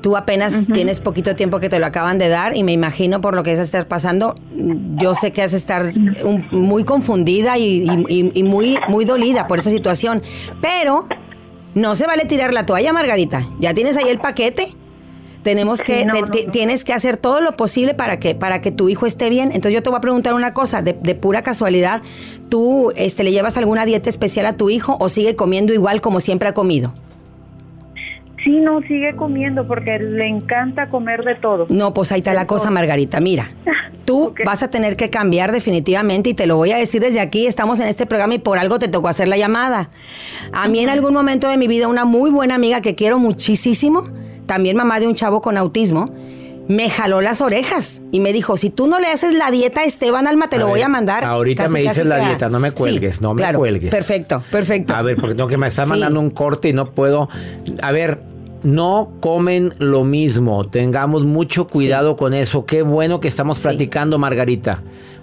Tú 0.00 0.16
apenas 0.16 0.66
tienes 0.72 0.98
poquito 0.98 1.36
tiempo 1.36 1.60
que 1.60 1.68
te 1.68 1.78
lo 1.78 1.84
acaban 1.84 2.18
de 2.18 2.28
dar 2.28 2.56
y 2.56 2.62
me 2.62 2.72
imagino 2.72 3.20
por 3.20 3.34
lo 3.34 3.42
que 3.42 3.52
es 3.52 3.58
estar 3.58 3.86
pasando, 3.86 4.34
yo 4.96 5.14
sé 5.14 5.30
que 5.30 5.42
has 5.42 5.52
estar 5.52 5.92
muy 6.50 6.84
confundida 6.84 7.58
y, 7.58 7.84
y, 8.08 8.42
muy, 8.42 8.78
muy 8.88 9.04
dolida 9.04 9.46
por 9.46 9.58
esa 9.58 9.68
situación. 9.68 10.22
Pero 10.62 11.06
no 11.74 11.94
se 11.94 12.06
vale 12.06 12.24
tirar 12.24 12.52
la 12.52 12.66
toalla, 12.66 12.92
Margarita. 12.92 13.46
Ya 13.58 13.74
tienes 13.74 13.96
ahí 13.96 14.08
el 14.08 14.18
paquete. 14.18 14.74
Tenemos 15.42 15.80
que, 15.80 16.06
tienes 16.52 16.84
que 16.84 16.92
hacer 16.92 17.16
todo 17.16 17.40
lo 17.40 17.56
posible 17.56 17.94
para 17.94 18.20
que, 18.20 18.34
para 18.34 18.60
que 18.60 18.70
tu 18.70 18.90
hijo 18.90 19.06
esté 19.06 19.30
bien. 19.30 19.52
Entonces 19.52 19.72
yo 19.72 19.82
te 19.82 19.88
voy 19.88 19.96
a 19.96 20.00
preguntar 20.02 20.34
una 20.34 20.52
cosa, 20.52 20.82
de, 20.82 20.92
pura 21.14 21.42
casualidad, 21.42 22.02
¿tú 22.50 22.92
este, 22.94 23.24
le 23.24 23.32
llevas 23.32 23.56
alguna 23.56 23.86
dieta 23.86 24.10
especial 24.10 24.44
a 24.44 24.58
tu 24.58 24.68
hijo 24.68 24.98
o 25.00 25.08
sigue 25.08 25.36
comiendo 25.36 25.72
igual 25.72 26.02
como 26.02 26.20
siempre 26.20 26.48
ha 26.48 26.52
comido? 26.52 26.92
Sí, 28.44 28.58
no, 28.58 28.80
sigue 28.82 29.14
comiendo 29.16 29.66
porque 29.66 29.98
le 29.98 30.26
encanta 30.26 30.88
comer 30.88 31.24
de 31.24 31.34
todo. 31.34 31.66
No, 31.68 31.92
pues 31.92 32.10
ahí 32.12 32.18
está 32.18 32.32
la 32.32 32.46
cosa, 32.46 32.70
Margarita. 32.70 33.20
Mira, 33.20 33.48
tú 34.04 34.34
vas 34.44 34.62
a 34.62 34.70
tener 34.70 34.96
que 34.96 35.10
cambiar 35.10 35.52
definitivamente 35.52 36.30
y 36.30 36.34
te 36.34 36.46
lo 36.46 36.56
voy 36.56 36.72
a 36.72 36.76
decir 36.76 37.02
desde 37.02 37.20
aquí. 37.20 37.46
Estamos 37.46 37.80
en 37.80 37.88
este 37.88 38.06
programa 38.06 38.34
y 38.34 38.38
por 38.38 38.58
algo 38.58 38.78
te 38.78 38.88
tocó 38.88 39.08
hacer 39.08 39.28
la 39.28 39.36
llamada. 39.36 39.90
A 40.52 40.68
mí 40.68 40.80
en 40.80 40.88
algún 40.88 41.12
momento 41.12 41.48
de 41.48 41.58
mi 41.58 41.68
vida 41.68 41.88
una 41.88 42.04
muy 42.04 42.30
buena 42.30 42.54
amiga 42.54 42.80
que 42.80 42.94
quiero 42.94 43.18
muchísimo, 43.18 44.04
también 44.46 44.76
mamá 44.76 45.00
de 45.00 45.06
un 45.06 45.14
chavo 45.14 45.42
con 45.42 45.58
autismo, 45.58 46.10
me 46.70 46.88
jaló 46.88 47.20
las 47.20 47.40
orejas 47.40 48.00
y 48.12 48.20
me 48.20 48.32
dijo, 48.32 48.56
si 48.56 48.70
tú 48.70 48.86
no 48.86 49.00
le 49.00 49.08
haces 49.08 49.32
la 49.32 49.50
dieta 49.50 49.80
a 49.80 49.84
Esteban 49.84 50.28
Alma, 50.28 50.48
te 50.48 50.56
lo 50.56 50.68
voy 50.68 50.82
a 50.82 50.88
mandar. 50.88 51.24
Ahorita 51.24 51.66
me 51.66 51.82
dices 51.82 52.06
la 52.06 52.18
dieta, 52.28 52.48
no 52.48 52.60
me 52.60 52.70
cuelgues, 52.70 53.20
no 53.20 53.34
me 53.34 53.52
cuelgues. 53.52 53.90
Perfecto, 53.90 54.40
perfecto. 54.52 54.94
A 54.94 55.02
ver, 55.02 55.16
porque 55.16 55.34
tengo 55.34 55.48
que 55.48 55.58
me 55.58 55.66
está 55.66 55.84
mandando 55.84 56.20
un 56.20 56.30
corte 56.30 56.68
y 56.68 56.72
no 56.72 56.92
puedo. 56.92 57.28
A 57.82 57.90
ver, 57.90 58.22
no 58.62 59.10
comen 59.18 59.72
lo 59.78 60.04
mismo. 60.04 60.64
Tengamos 60.64 61.24
mucho 61.24 61.66
cuidado 61.66 62.14
con 62.14 62.34
eso. 62.34 62.66
Qué 62.66 62.82
bueno 62.82 63.18
que 63.18 63.26
estamos 63.26 63.58
platicando, 63.58 64.16
Margarita. 64.20 64.80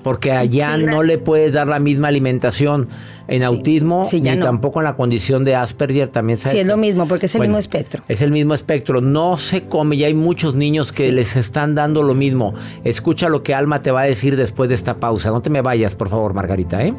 Porque 0.07 0.31
allá 0.31 0.77
no 0.77 1.03
le 1.03 1.17
puedes 1.17 1.51
dar 1.51 1.67
la 1.67 1.79
misma 1.79 2.07
alimentación 2.07 2.87
en 3.27 3.43
autismo 3.43 4.07
ni 4.13 4.39
tampoco 4.39 4.79
en 4.79 4.85
la 4.85 4.95
condición 4.95 5.43
de 5.43 5.53
Asperger 5.53 6.07
también. 6.07 6.37
Sí, 6.37 6.59
es 6.59 6.65
lo 6.65 6.77
mismo 6.77 7.09
porque 7.09 7.25
es 7.25 7.35
el 7.35 7.41
mismo 7.41 7.57
espectro. 7.57 8.03
Es 8.07 8.21
el 8.21 8.31
mismo 8.31 8.53
espectro. 8.53 9.01
No 9.01 9.35
se 9.35 9.63
come 9.67 9.97
y 9.97 10.05
hay 10.05 10.13
muchos 10.13 10.55
niños 10.55 10.93
que 10.93 11.11
les 11.11 11.35
están 11.35 11.75
dando 11.75 12.03
lo 12.03 12.13
mismo. 12.13 12.53
Escucha 12.85 13.27
lo 13.27 13.43
que 13.43 13.53
Alma 13.53 13.81
te 13.81 13.91
va 13.91 14.03
a 14.03 14.05
decir 14.05 14.37
después 14.37 14.69
de 14.69 14.75
esta 14.75 14.95
pausa. 14.95 15.29
No 15.29 15.41
te 15.41 15.49
me 15.49 15.61
vayas, 15.61 15.93
por 15.95 16.07
favor, 16.07 16.33
Margarita, 16.33 16.85
¿eh? 16.85 16.93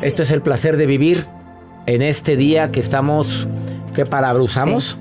Esto 0.00 0.22
es 0.22 0.30
el 0.30 0.40
placer 0.40 0.78
de 0.78 0.86
vivir 0.86 1.26
en 1.84 2.00
este 2.00 2.38
día 2.38 2.72
que 2.72 2.80
estamos... 2.80 3.46
¿Qué 3.98 4.06
palabra 4.06 4.40
usamos? 4.40 4.96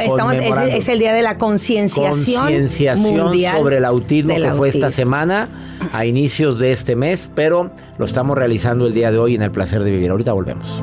estamos, 0.00 0.36
es, 0.40 0.88
el 0.88 0.98
día 0.98 1.14
de 1.14 1.22
la 1.22 1.38
concienciación. 1.38 2.42
Concienciación 2.42 3.32
sobre 3.38 3.76
el 3.76 3.84
autismo 3.84 4.34
que 4.34 4.50
fue 4.50 4.70
esta 4.70 4.90
semana 4.90 5.46
a 5.92 6.04
inicios 6.04 6.58
de 6.58 6.72
este 6.72 6.96
mes, 6.96 7.30
pero 7.32 7.70
lo 7.96 8.04
estamos 8.04 8.36
realizando 8.36 8.88
el 8.88 8.92
día 8.92 9.12
de 9.12 9.18
hoy 9.18 9.36
en 9.36 9.42
el 9.42 9.52
placer 9.52 9.84
de 9.84 9.92
vivir. 9.92 10.10
Ahorita 10.10 10.32
volvemos. 10.32 10.82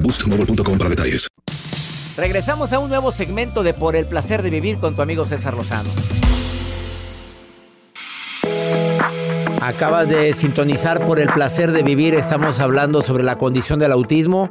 boostmobile.com 0.00 0.78
para 0.78 0.90
detalles. 0.90 1.28
Regresamos 2.16 2.72
a 2.72 2.78
un 2.78 2.88
nuevo 2.88 3.10
segmento 3.10 3.62
de 3.62 3.74
Por 3.74 3.96
el 3.96 4.06
placer 4.06 4.42
de 4.42 4.50
vivir 4.50 4.78
con 4.78 4.94
tu 4.94 5.02
amigo 5.02 5.26
César 5.26 5.54
Lozano. 5.54 5.90
Acabas 9.60 10.08
de 10.08 10.32
sintonizar 10.34 11.04
por 11.04 11.18
el 11.18 11.28
placer 11.28 11.72
de 11.72 11.82
vivir. 11.82 12.14
Estamos 12.14 12.60
hablando 12.60 13.02
sobre 13.02 13.24
la 13.24 13.38
condición 13.38 13.78
del 13.78 13.92
autismo. 13.92 14.50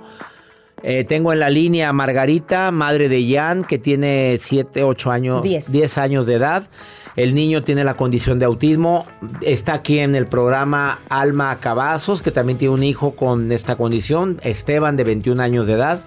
Eh, 0.82 1.06
tengo 1.06 1.32
en 1.32 1.40
la 1.40 1.50
línea 1.50 1.90
a 1.90 1.94
Margarita, 1.94 2.72
madre 2.72 3.08
de 3.08 3.26
Jan, 3.32 3.64
que 3.64 3.78
tiene 3.78 4.36
7, 4.38 4.84
8 4.84 5.12
años, 5.12 5.44
10 5.44 5.98
años 6.00 6.26
de 6.28 6.34
edad. 6.34 6.70
El 7.16 7.36
niño 7.36 7.64
tiene 7.64 7.84
la 7.84 7.96
condición 7.96 8.40
de 8.40 8.46
autismo. 8.46 9.06
Está 9.42 9.74
aquí 9.74 10.00
en 10.00 10.16
el 10.16 10.26
programa 10.26 11.00
Alma 11.10 11.60
Cavazos, 11.60 12.22
que 12.22 12.32
también 12.32 12.58
tiene 12.58 12.74
un 12.74 12.84
hijo 12.84 13.16
con 13.16 13.52
esta 13.52 13.76
condición, 13.76 14.40
Esteban, 14.44 14.96
de 14.96 15.04
21 15.04 15.42
años 15.42 15.68
de 15.68 15.74
edad. 15.74 16.00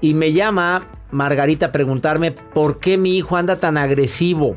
Y 0.00 0.14
me 0.14 0.32
llama 0.32 0.86
Margarita 1.10 1.66
a 1.66 1.72
preguntarme 1.72 2.30
por 2.30 2.78
qué 2.78 2.96
mi 2.96 3.16
hijo 3.16 3.36
anda 3.36 3.56
tan 3.56 3.76
agresivo. 3.76 4.56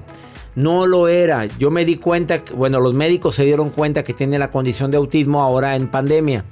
No 0.55 0.85
lo 0.85 1.07
era. 1.07 1.45
Yo 1.45 1.71
me 1.71 1.85
di 1.85 1.97
cuenta, 1.97 2.43
bueno, 2.55 2.79
los 2.79 2.93
médicos 2.93 3.35
se 3.35 3.45
dieron 3.45 3.69
cuenta 3.69 4.03
que 4.03 4.13
tiene 4.13 4.39
la 4.39 4.51
condición 4.51 4.91
de 4.91 4.97
autismo 4.97 5.41
ahora 5.41 5.75
en 5.75 5.87
pandemia 5.87 6.45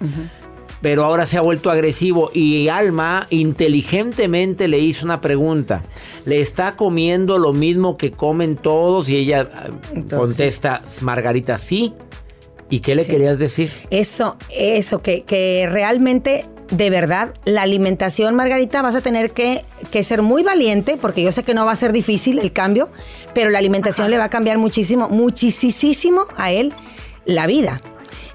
pero 0.82 1.04
ahora 1.04 1.26
se 1.26 1.38
ha 1.38 1.42
vuelto 1.42 1.72
agresivo 1.72 2.32
y 2.34 2.68
Alma 2.68 3.28
inteligentemente 3.30 4.68
le 4.68 4.80
hizo 4.80 5.06
una 5.06 5.22
pregunta. 5.22 5.84
¿Le 6.26 6.42
está 6.42 6.76
comiendo 6.76 7.38
lo 7.38 7.54
mismo 7.54 7.98
que 7.98 8.12
comen 8.12 8.56
todos? 8.56 9.10
Y 9.10 9.18
ella 9.18 9.50
eh, 9.94 10.04
contesta, 10.10 10.82
Margarita, 11.02 11.58
sí. 11.58 11.94
¿Y 12.70 12.80
qué 12.80 12.96
le 12.96 13.06
querías 13.06 13.38
decir? 13.38 13.72
Eso, 13.92 14.38
eso, 14.50 15.02
que, 15.02 15.24
que 15.24 15.68
realmente 15.72 16.46
de 16.72 16.90
verdad, 16.90 17.34
la 17.46 17.62
alimentación, 17.62 18.36
Margarita, 18.36 18.82
vas 18.82 18.96
a 18.96 19.02
tener 19.02 19.32
que, 19.32 19.64
que, 19.92 20.04
ser 20.04 20.24
muy 20.24 20.42
valiente, 20.42 20.98
porque 21.00 21.22
yo 21.22 21.32
sé 21.32 21.44
que 21.44 21.54
no 21.54 21.64
va 21.64 21.72
a 21.72 21.76
ser 21.76 21.92
difícil 21.92 22.40
el 22.40 22.52
cambio, 22.54 22.90
pero 23.36 23.52
la 23.52 23.60
alimentación 23.60 24.10
le 24.10 24.18
va 24.18 24.26
a 24.26 24.30
cambiar 24.30 24.58
muchísimo, 24.58 25.08
muchísimo 25.10 26.26
a 26.38 26.52
él 26.52 26.74
la 27.26 27.46
vida. 27.46 27.82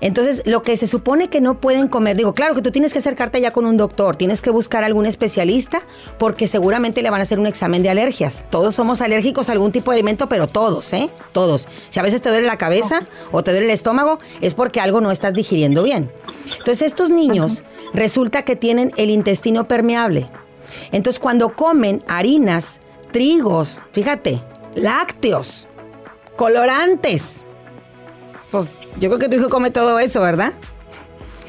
Entonces, 0.01 0.43
lo 0.47 0.63
que 0.63 0.77
se 0.77 0.87
supone 0.87 1.29
que 1.29 1.41
no 1.41 1.61
pueden 1.61 1.89
comer, 1.89 2.17
digo, 2.17 2.35
claro 2.35 2.55
que 2.55 2.63
tú 2.63 2.71
tienes 2.71 2.93
que 2.93 3.01
acercarte 3.01 3.41
ya 3.41 3.51
con 3.51 3.67
un 3.67 3.77
doctor, 3.77 4.17
tienes 4.17 4.41
que 4.41 4.51
buscar 4.51 4.83
algún 4.83 5.07
especialista 5.07 5.83
porque 6.19 6.47
seguramente 6.47 7.03
le 7.03 7.11
van 7.11 7.21
a 7.21 7.23
hacer 7.23 7.39
un 7.39 7.47
examen 7.47 7.83
de 7.83 7.91
alergias. 7.91 8.45
Todos 8.51 8.75
somos 8.75 9.01
alérgicos 9.01 9.49
a 9.49 9.53
algún 9.53 9.73
tipo 9.73 9.91
de 9.91 9.97
alimento, 9.97 10.29
pero 10.29 10.47
todos, 10.47 10.93
¿eh? 10.93 11.11
Todos. 11.33 11.69
Si 11.91 12.01
a 12.01 12.03
veces 12.03 12.23
te 12.23 12.31
duele 12.31 12.47
la 12.47 12.59
cabeza 12.59 13.07
o 13.31 13.45
te 13.45 13.51
duele 13.51 13.67
el 13.67 13.73
estómago, 13.73 14.19
es 14.41 14.55
porque 14.55 14.81
algo 14.81 15.01
no 15.01 15.11
estás 15.11 15.35
digiriendo 15.35 15.83
bien. 15.83 16.11
Entonces, 16.59 16.83
estos 16.83 17.11
niños 17.11 17.65
resulta 17.93 18.43
que 18.43 18.57
tienen 18.57 18.93
el 18.97 19.11
intestino 19.11 19.69
permeable. 19.69 20.29
Entonces, 20.93 21.21
cuando 21.21 21.55
comen 21.55 22.03
harinas, 22.09 22.81
trigos, 23.13 23.79
fíjate, 23.93 24.41
lácteos, 24.75 25.69
colorantes, 26.37 27.45
pues 28.51 28.79
yo 28.99 29.09
creo 29.09 29.19
que 29.19 29.29
tu 29.29 29.37
hijo 29.37 29.49
come 29.49 29.71
todo 29.71 29.99
eso, 29.99 30.21
¿verdad? 30.21 30.53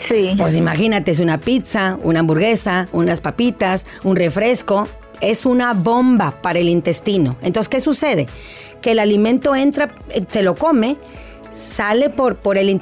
Sí. 0.08 0.36
Pues 0.38 0.56
imagínate, 0.56 1.12
es 1.12 1.20
una 1.20 1.38
pizza, 1.38 1.98
una 2.04 2.20
hamburguesa, 2.20 2.88
unas 2.92 3.22
papitas, 3.22 3.86
un 4.04 4.16
refresco. 4.16 4.88
Es 5.22 5.46
una 5.46 5.74
bomba 5.74 6.42
para 6.42 6.58
el 6.58 6.68
intestino. 6.68 7.38
Entonces, 7.44 7.70
¿qué 7.70 7.80
sucede? 7.80 8.28
Que 8.82 8.94
el 8.94 9.00
alimento 9.00 9.56
entra, 9.56 9.94
eh, 10.10 10.24
se 10.28 10.42
lo 10.42 10.56
come, 10.56 10.98
sale 11.54 12.10
por, 12.10 12.38
por, 12.38 12.58
el 12.58 12.80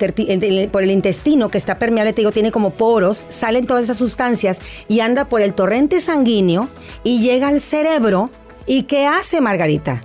por 0.71 0.83
el 0.83 0.91
intestino 0.91 1.49
que 1.49 1.57
está 1.57 1.77
permeable, 1.77 2.13
te 2.13 2.21
digo, 2.21 2.31
tiene 2.31 2.51
como 2.51 2.71
poros, 2.71 3.25
salen 3.27 3.65
todas 3.65 3.83
esas 3.83 3.97
sustancias 3.97 4.61
y 4.87 5.01
anda 5.01 5.25
por 5.25 5.41
el 5.41 5.53
torrente 5.53 5.99
sanguíneo 5.99 6.69
y 7.03 7.19
llega 7.19 7.49
al 7.49 7.59
cerebro. 7.59 8.29
¿Y 8.65 8.83
qué 8.83 9.07
hace 9.07 9.41
Margarita? 9.41 10.01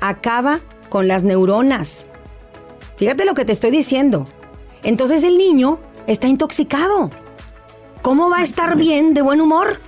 Acaba 0.00 0.60
con 0.88 1.08
las 1.08 1.24
neuronas. 1.24 2.06
Fíjate 2.96 3.24
lo 3.24 3.34
que 3.34 3.44
te 3.44 3.52
estoy 3.52 3.70
diciendo. 3.70 4.26
Entonces 4.82 5.22
el 5.24 5.38
niño 5.38 5.80
está 6.06 6.28
intoxicado. 6.28 7.10
¿Cómo 8.02 8.30
va 8.30 8.38
a 8.38 8.42
estar 8.42 8.76
bien 8.76 9.14
de 9.14 9.22
buen 9.22 9.40
humor? 9.40 9.80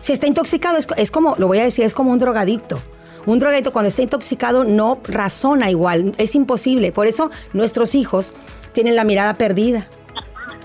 Si 0.00 0.12
está 0.12 0.26
intoxicado, 0.26 0.78
es, 0.96 1.10
como, 1.10 1.36
lo 1.38 1.46
voy 1.46 1.58
a 1.58 1.64
decir, 1.64 1.84
es 1.84 1.94
como 1.94 2.10
un 2.12 2.18
drogadicto. 2.18 2.80
Un 3.24 3.38
drogadicto 3.38 3.72
cuando 3.72 3.88
está 3.88 4.02
intoxicado 4.02 4.64
no 4.64 4.98
razona 5.04 5.70
igual, 5.70 6.12
es 6.18 6.34
imposible. 6.34 6.92
Por 6.92 7.06
eso 7.06 7.30
nuestros 7.52 7.94
hijos 7.94 8.34
tienen 8.72 8.96
la 8.96 9.04
mirada 9.04 9.34
perdida. 9.34 9.88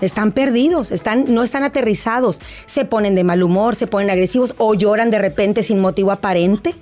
Están 0.00 0.32
perdidos, 0.32 0.90
están, 0.90 1.32
no 1.34 1.42
están 1.42 1.64
aterrizados, 1.64 2.40
se 2.66 2.84
ponen 2.84 3.14
de 3.14 3.24
mal 3.24 3.42
humor, 3.42 3.74
se 3.74 3.86
ponen 3.86 4.10
agresivos 4.10 4.54
o 4.58 4.74
lloran 4.74 5.10
de 5.10 5.18
repente 5.18 5.62
sin 5.62 5.80
motivo 5.80 6.12
aparente. 6.12 6.74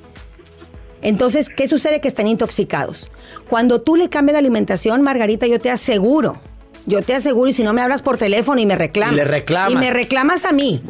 Entonces, 1.07 1.51
¿qué 1.51 1.69
sucede? 1.69 2.01
Que 2.01 2.09
están 2.09 2.27
intoxicados. 2.27 3.12
Cuando 3.49 3.81
tú 3.81 3.95
le 3.95 4.09
cambias 4.09 4.33
la 4.33 4.40
alimentación, 4.40 5.03
Margarita, 5.03 5.47
yo 5.47 5.61
te 5.61 5.71
aseguro, 5.71 6.40
yo 6.85 7.01
te 7.03 7.14
aseguro, 7.14 7.49
y 7.49 7.53
si 7.53 7.62
no 7.62 7.73
me 7.73 7.81
hablas 7.81 8.03
por 8.03 8.19
teléfono 8.19 8.61
y 8.61 8.66
me 8.66 8.75
reclamas. 8.75 9.12
Y 9.12 9.16
le 9.19 9.25
reclamas. 9.25 9.71
Y 9.71 9.77
me 9.77 9.92
reclamas 9.92 10.45
a 10.45 10.51
mí. 10.51 10.83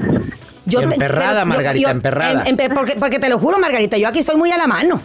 Yo 0.64 0.80
emperrada, 0.80 1.44
Margarita, 1.44 1.90
emperrada. 1.90 2.46
porque, 2.98 3.18
te 3.18 3.28
lo 3.28 3.38
juro, 3.38 3.58
Margarita, 3.58 3.98
yo 3.98 4.08
aquí 4.08 4.20
estoy 4.20 4.36
muy 4.36 4.50
a 4.50 4.56
la 4.56 4.66
mano. 4.66 5.02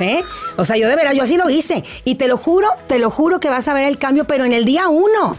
¿eh? 0.00 0.22
O 0.58 0.66
sea, 0.66 0.76
yo 0.76 0.86
de 0.86 0.96
veras, 0.96 1.16
yo 1.16 1.22
así 1.22 1.38
lo 1.38 1.48
hice. 1.48 1.82
Y 2.04 2.16
te 2.16 2.28
lo 2.28 2.36
juro, 2.36 2.68
te 2.86 2.98
lo 2.98 3.10
juro 3.10 3.40
que 3.40 3.48
vas 3.48 3.68
a 3.68 3.72
ver 3.72 3.86
el 3.86 3.96
cambio, 3.96 4.24
pero 4.26 4.44
en 4.44 4.52
el 4.52 4.66
día 4.66 4.88
uno. 4.88 5.38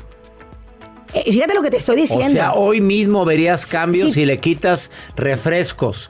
Eh, 1.13 1.31
fíjate 1.31 1.53
lo 1.53 1.61
que 1.61 1.69
te 1.69 1.77
estoy 1.77 1.97
diciendo. 1.97 2.25
O 2.25 2.31
sea, 2.31 2.53
hoy 2.53 2.81
mismo 2.81 3.25
verías 3.25 3.67
cambios 3.67 4.13
si 4.13 4.25
le 4.25 4.39
quitas 4.39 4.89
refrescos, 5.15 6.09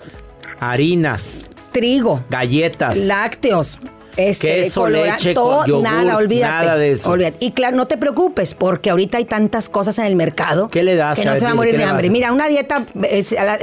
harinas, 0.62 1.50
trigo, 1.74 2.24
galletas, 2.30 2.96
lácteos, 2.98 3.80
este, 4.16 4.62
queso, 4.62 4.88
leche, 4.88 5.34
yogur, 5.34 5.82
nada, 5.82 6.18
olvídate. 6.18 6.66
Nada 6.66 6.78
de 6.78 6.92
eso. 6.94 7.16
Y 7.40 7.52
claro, 7.52 7.76
no 7.76 7.88
te 7.88 7.98
preocupes, 7.98 8.54
porque 8.54 8.90
ahorita 8.90 9.18
hay 9.18 9.26
tantas 9.26 9.70
cosas 9.70 9.98
en 10.00 10.06
el 10.06 10.16
mercado. 10.16 10.68
¿Qué 10.70 10.84
le 10.84 10.96
das? 10.96 11.18
Que 11.18 11.26
no 11.26 11.36
se 11.36 11.46
va 11.46 11.52
a 11.52 11.56
morir 11.56 11.78
de 11.78 11.84
hambre. 11.84 12.10
Mira, 12.10 12.32
una 12.32 12.48
dieta, 12.48 12.86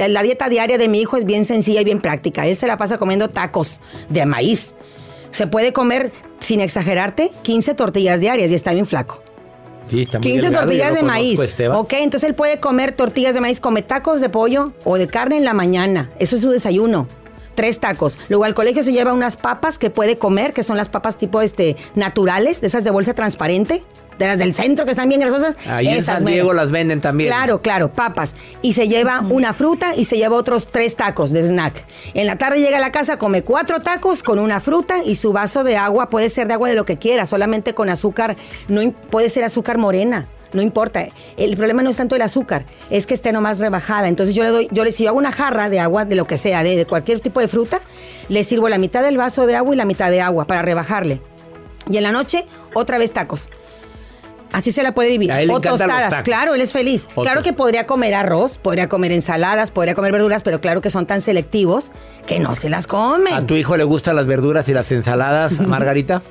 la, 0.09 0.23
dieta 0.23 0.49
diaria 0.49 0.77
de 0.77 0.87
mi 0.87 1.01
hijo 1.01 1.17
es 1.17 1.25
bien 1.25 1.45
sencilla 1.45 1.81
y 1.81 1.83
bien 1.83 2.01
práctica. 2.01 2.45
Él 2.45 2.55
se 2.55 2.67
la 2.67 2.77
pasa 2.77 2.97
comiendo 2.97 3.29
tacos 3.29 3.79
de 4.09 4.25
maíz. 4.25 4.75
Se 5.31 5.47
puede 5.47 5.71
comer, 5.71 6.11
sin 6.39 6.59
exagerarte, 6.59 7.31
15 7.43 7.73
tortillas 7.73 8.19
diarias 8.19 8.51
y 8.51 8.55
está 8.55 8.73
bien 8.73 8.85
flaco. 8.85 9.23
Sí, 9.89 10.01
está 10.01 10.19
muy 10.19 10.31
15 10.31 10.41
delgado, 10.41 10.65
tortillas 10.65 10.93
de 10.93 11.03
maíz. 11.03 11.39
Ok, 11.73 11.93
entonces 11.93 12.27
él 12.27 12.35
puede 12.35 12.59
comer 12.59 12.91
tortillas 12.91 13.33
de 13.33 13.39
maíz, 13.39 13.61
come 13.61 13.81
tacos 13.81 14.19
de 14.19 14.27
pollo 14.27 14.73
o 14.83 14.97
de 14.97 15.07
carne 15.07 15.37
en 15.37 15.45
la 15.45 15.53
mañana. 15.53 16.09
Eso 16.19 16.35
es 16.35 16.41
su 16.41 16.49
desayuno. 16.49 17.07
Tres 17.55 17.79
tacos. 17.79 18.17
Luego 18.29 18.45
al 18.45 18.53
colegio 18.53 18.83
se 18.83 18.93
lleva 18.93 19.13
unas 19.13 19.37
papas 19.37 19.77
que 19.77 19.89
puede 19.89 20.17
comer, 20.17 20.53
que 20.53 20.63
son 20.63 20.77
las 20.77 20.89
papas 20.89 21.17
tipo 21.17 21.41
este 21.41 21.75
naturales, 21.95 22.61
de 22.61 22.67
esas 22.67 22.83
de 22.83 22.91
bolsa 22.91 23.13
transparente, 23.13 23.83
de 24.17 24.27
las 24.27 24.39
del 24.39 24.53
centro 24.53 24.85
que 24.85 24.91
están 24.91 25.09
bien 25.09 25.19
grasosas. 25.19 25.55
Ahí 25.67 25.87
en 25.87 25.95
esas 25.95 26.15
San 26.15 26.23
mero. 26.23 26.35
Diego 26.35 26.53
las 26.53 26.71
venden 26.71 27.01
también. 27.01 27.29
Claro, 27.29 27.61
claro, 27.61 27.91
papas. 27.91 28.35
Y 28.61 28.73
se 28.73 28.87
lleva 28.87 29.21
una 29.21 29.53
fruta 29.53 29.95
y 29.95 30.05
se 30.05 30.17
lleva 30.17 30.35
otros 30.35 30.67
tres 30.67 30.95
tacos 30.95 31.31
de 31.31 31.41
snack. 31.41 31.85
En 32.13 32.27
la 32.27 32.37
tarde 32.37 32.59
llega 32.59 32.77
a 32.77 32.81
la 32.81 32.91
casa, 32.91 33.17
come 33.17 33.43
cuatro 33.43 33.81
tacos 33.81 34.23
con 34.23 34.39
una 34.39 34.59
fruta 34.59 35.03
y 35.03 35.15
su 35.15 35.33
vaso 35.33 35.63
de 35.63 35.75
agua 35.75 36.09
puede 36.09 36.29
ser 36.29 36.47
de 36.47 36.53
agua 36.53 36.69
de 36.69 36.75
lo 36.75 36.85
que 36.85 36.97
quiera, 36.97 37.25
solamente 37.25 37.73
con 37.73 37.89
azúcar, 37.89 38.35
no 38.67 38.91
puede 38.91 39.29
ser 39.29 39.43
azúcar 39.43 39.77
morena. 39.77 40.27
No 40.53 40.61
importa, 40.61 41.07
el 41.37 41.55
problema 41.55 41.81
no 41.81 41.89
es 41.89 41.95
tanto 41.95 42.15
el 42.15 42.21
azúcar, 42.21 42.65
es 42.89 43.05
que 43.05 43.13
esté 43.13 43.31
nomás 43.31 43.59
rebajada. 43.59 44.07
Entonces 44.07 44.35
yo 44.35 44.43
le 44.43 44.49
doy, 44.49 44.67
yo 44.71 44.83
le 44.83 44.91
si 44.91 45.03
yo 45.03 45.09
hago 45.09 45.17
una 45.17 45.31
jarra 45.31 45.69
de 45.69 45.79
agua, 45.79 46.05
de 46.05 46.15
lo 46.15 46.25
que 46.25 46.37
sea, 46.37 46.63
de, 46.63 46.75
de 46.75 46.85
cualquier 46.85 47.19
tipo 47.19 47.39
de 47.39 47.47
fruta, 47.47 47.79
le 48.29 48.43
sirvo 48.43 48.69
la 48.69 48.77
mitad 48.77 49.01
del 49.03 49.17
vaso 49.17 49.45
de 49.45 49.55
agua 49.55 49.73
y 49.73 49.77
la 49.77 49.85
mitad 49.85 50.11
de 50.11 50.21
agua 50.21 50.45
para 50.45 50.61
rebajarle. 50.61 51.21
Y 51.89 51.97
en 51.97 52.03
la 52.03 52.11
noche, 52.11 52.45
otra 52.73 52.97
vez 52.97 53.11
tacos. 53.11 53.49
Así 54.51 54.71
se 54.71 54.83
la 54.83 54.93
puede 54.93 55.09
vivir. 55.09 55.31
A 55.31 55.41
él 55.41 55.47
le 55.47 55.53
o 55.53 55.61
tostadas, 55.61 56.23
claro, 56.23 56.53
él 56.55 56.61
es 56.61 56.73
feliz. 56.73 57.07
Claro 57.15 57.41
que 57.41 57.53
podría 57.53 57.87
comer 57.87 58.13
arroz, 58.13 58.57
podría 58.57 58.89
comer 58.89 59.13
ensaladas, 59.13 59.71
podría 59.71 59.95
comer 59.95 60.11
verduras, 60.11 60.43
pero 60.43 60.59
claro 60.59 60.81
que 60.81 60.89
son 60.89 61.05
tan 61.05 61.21
selectivos 61.21 61.91
que 62.27 62.39
no 62.39 62.55
se 62.55 62.69
las 62.69 62.85
comen. 62.85 63.33
¿A 63.33 63.47
tu 63.47 63.55
hijo 63.55 63.77
le 63.77 63.85
gustan 63.85 64.15
las 64.15 64.27
verduras 64.27 64.67
y 64.67 64.73
las 64.73 64.91
ensaladas, 64.91 65.59
Margarita? 65.67 66.21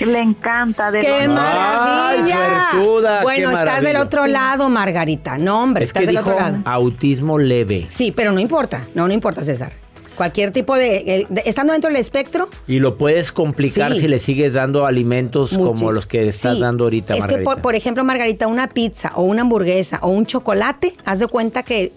Le 0.00 0.18
encanta. 0.20 0.90
De 0.90 0.98
¡Qué 1.00 1.26
maravilla! 1.28 2.10
Ay, 2.10 2.70
suertuda, 2.72 3.22
bueno, 3.22 3.48
qué 3.50 3.54
estás 3.56 3.82
del 3.82 3.96
otro 3.96 4.26
lado, 4.26 4.68
Margarita. 4.70 5.38
No, 5.38 5.62
hombre, 5.62 5.84
Es 5.84 5.88
estás 5.90 6.00
que 6.02 6.06
del 6.06 6.16
dijo 6.16 6.30
otro 6.30 6.40
lado. 6.40 6.58
autismo 6.64 7.38
leve. 7.38 7.86
Sí, 7.88 8.12
pero 8.12 8.32
no 8.32 8.40
importa. 8.40 8.86
No, 8.94 9.06
no 9.08 9.12
importa, 9.14 9.44
César. 9.44 9.72
Cualquier 10.16 10.50
tipo 10.50 10.74
de, 10.74 10.96
eh, 10.96 11.26
de- 11.28 11.42
Estando 11.46 11.72
dentro 11.72 11.88
del 11.90 11.96
espectro, 12.00 12.48
Y 12.66 12.80
lo 12.80 12.96
puedes 12.96 13.30
complicar 13.30 13.92
Sí. 13.94 14.00
si 14.00 14.08
le 14.08 14.18
sigues 14.18 14.54
dando 14.54 14.84
alimentos 14.84 15.56
como 15.56 15.92
los 15.92 16.06
que 16.06 16.26
estás 16.26 16.54
Sí. 16.54 16.60
dando 16.60 16.84
ahorita, 16.84 17.14
Es 17.14 17.20
Margarita. 17.20 17.38
que, 17.38 17.44
por, 17.44 17.62
por 17.62 17.74
ejemplo, 17.76 18.02
Margarita, 18.04 18.48
una 18.48 18.66
pizza 18.68 19.12
o 19.14 19.22
una 19.22 19.42
hamburguesa 19.42 20.00
o 20.02 20.08
un 20.08 20.26
chocolate, 20.26 20.94
haz 21.04 21.20
de 21.20 21.28
cuenta 21.28 21.62
que 21.62 21.92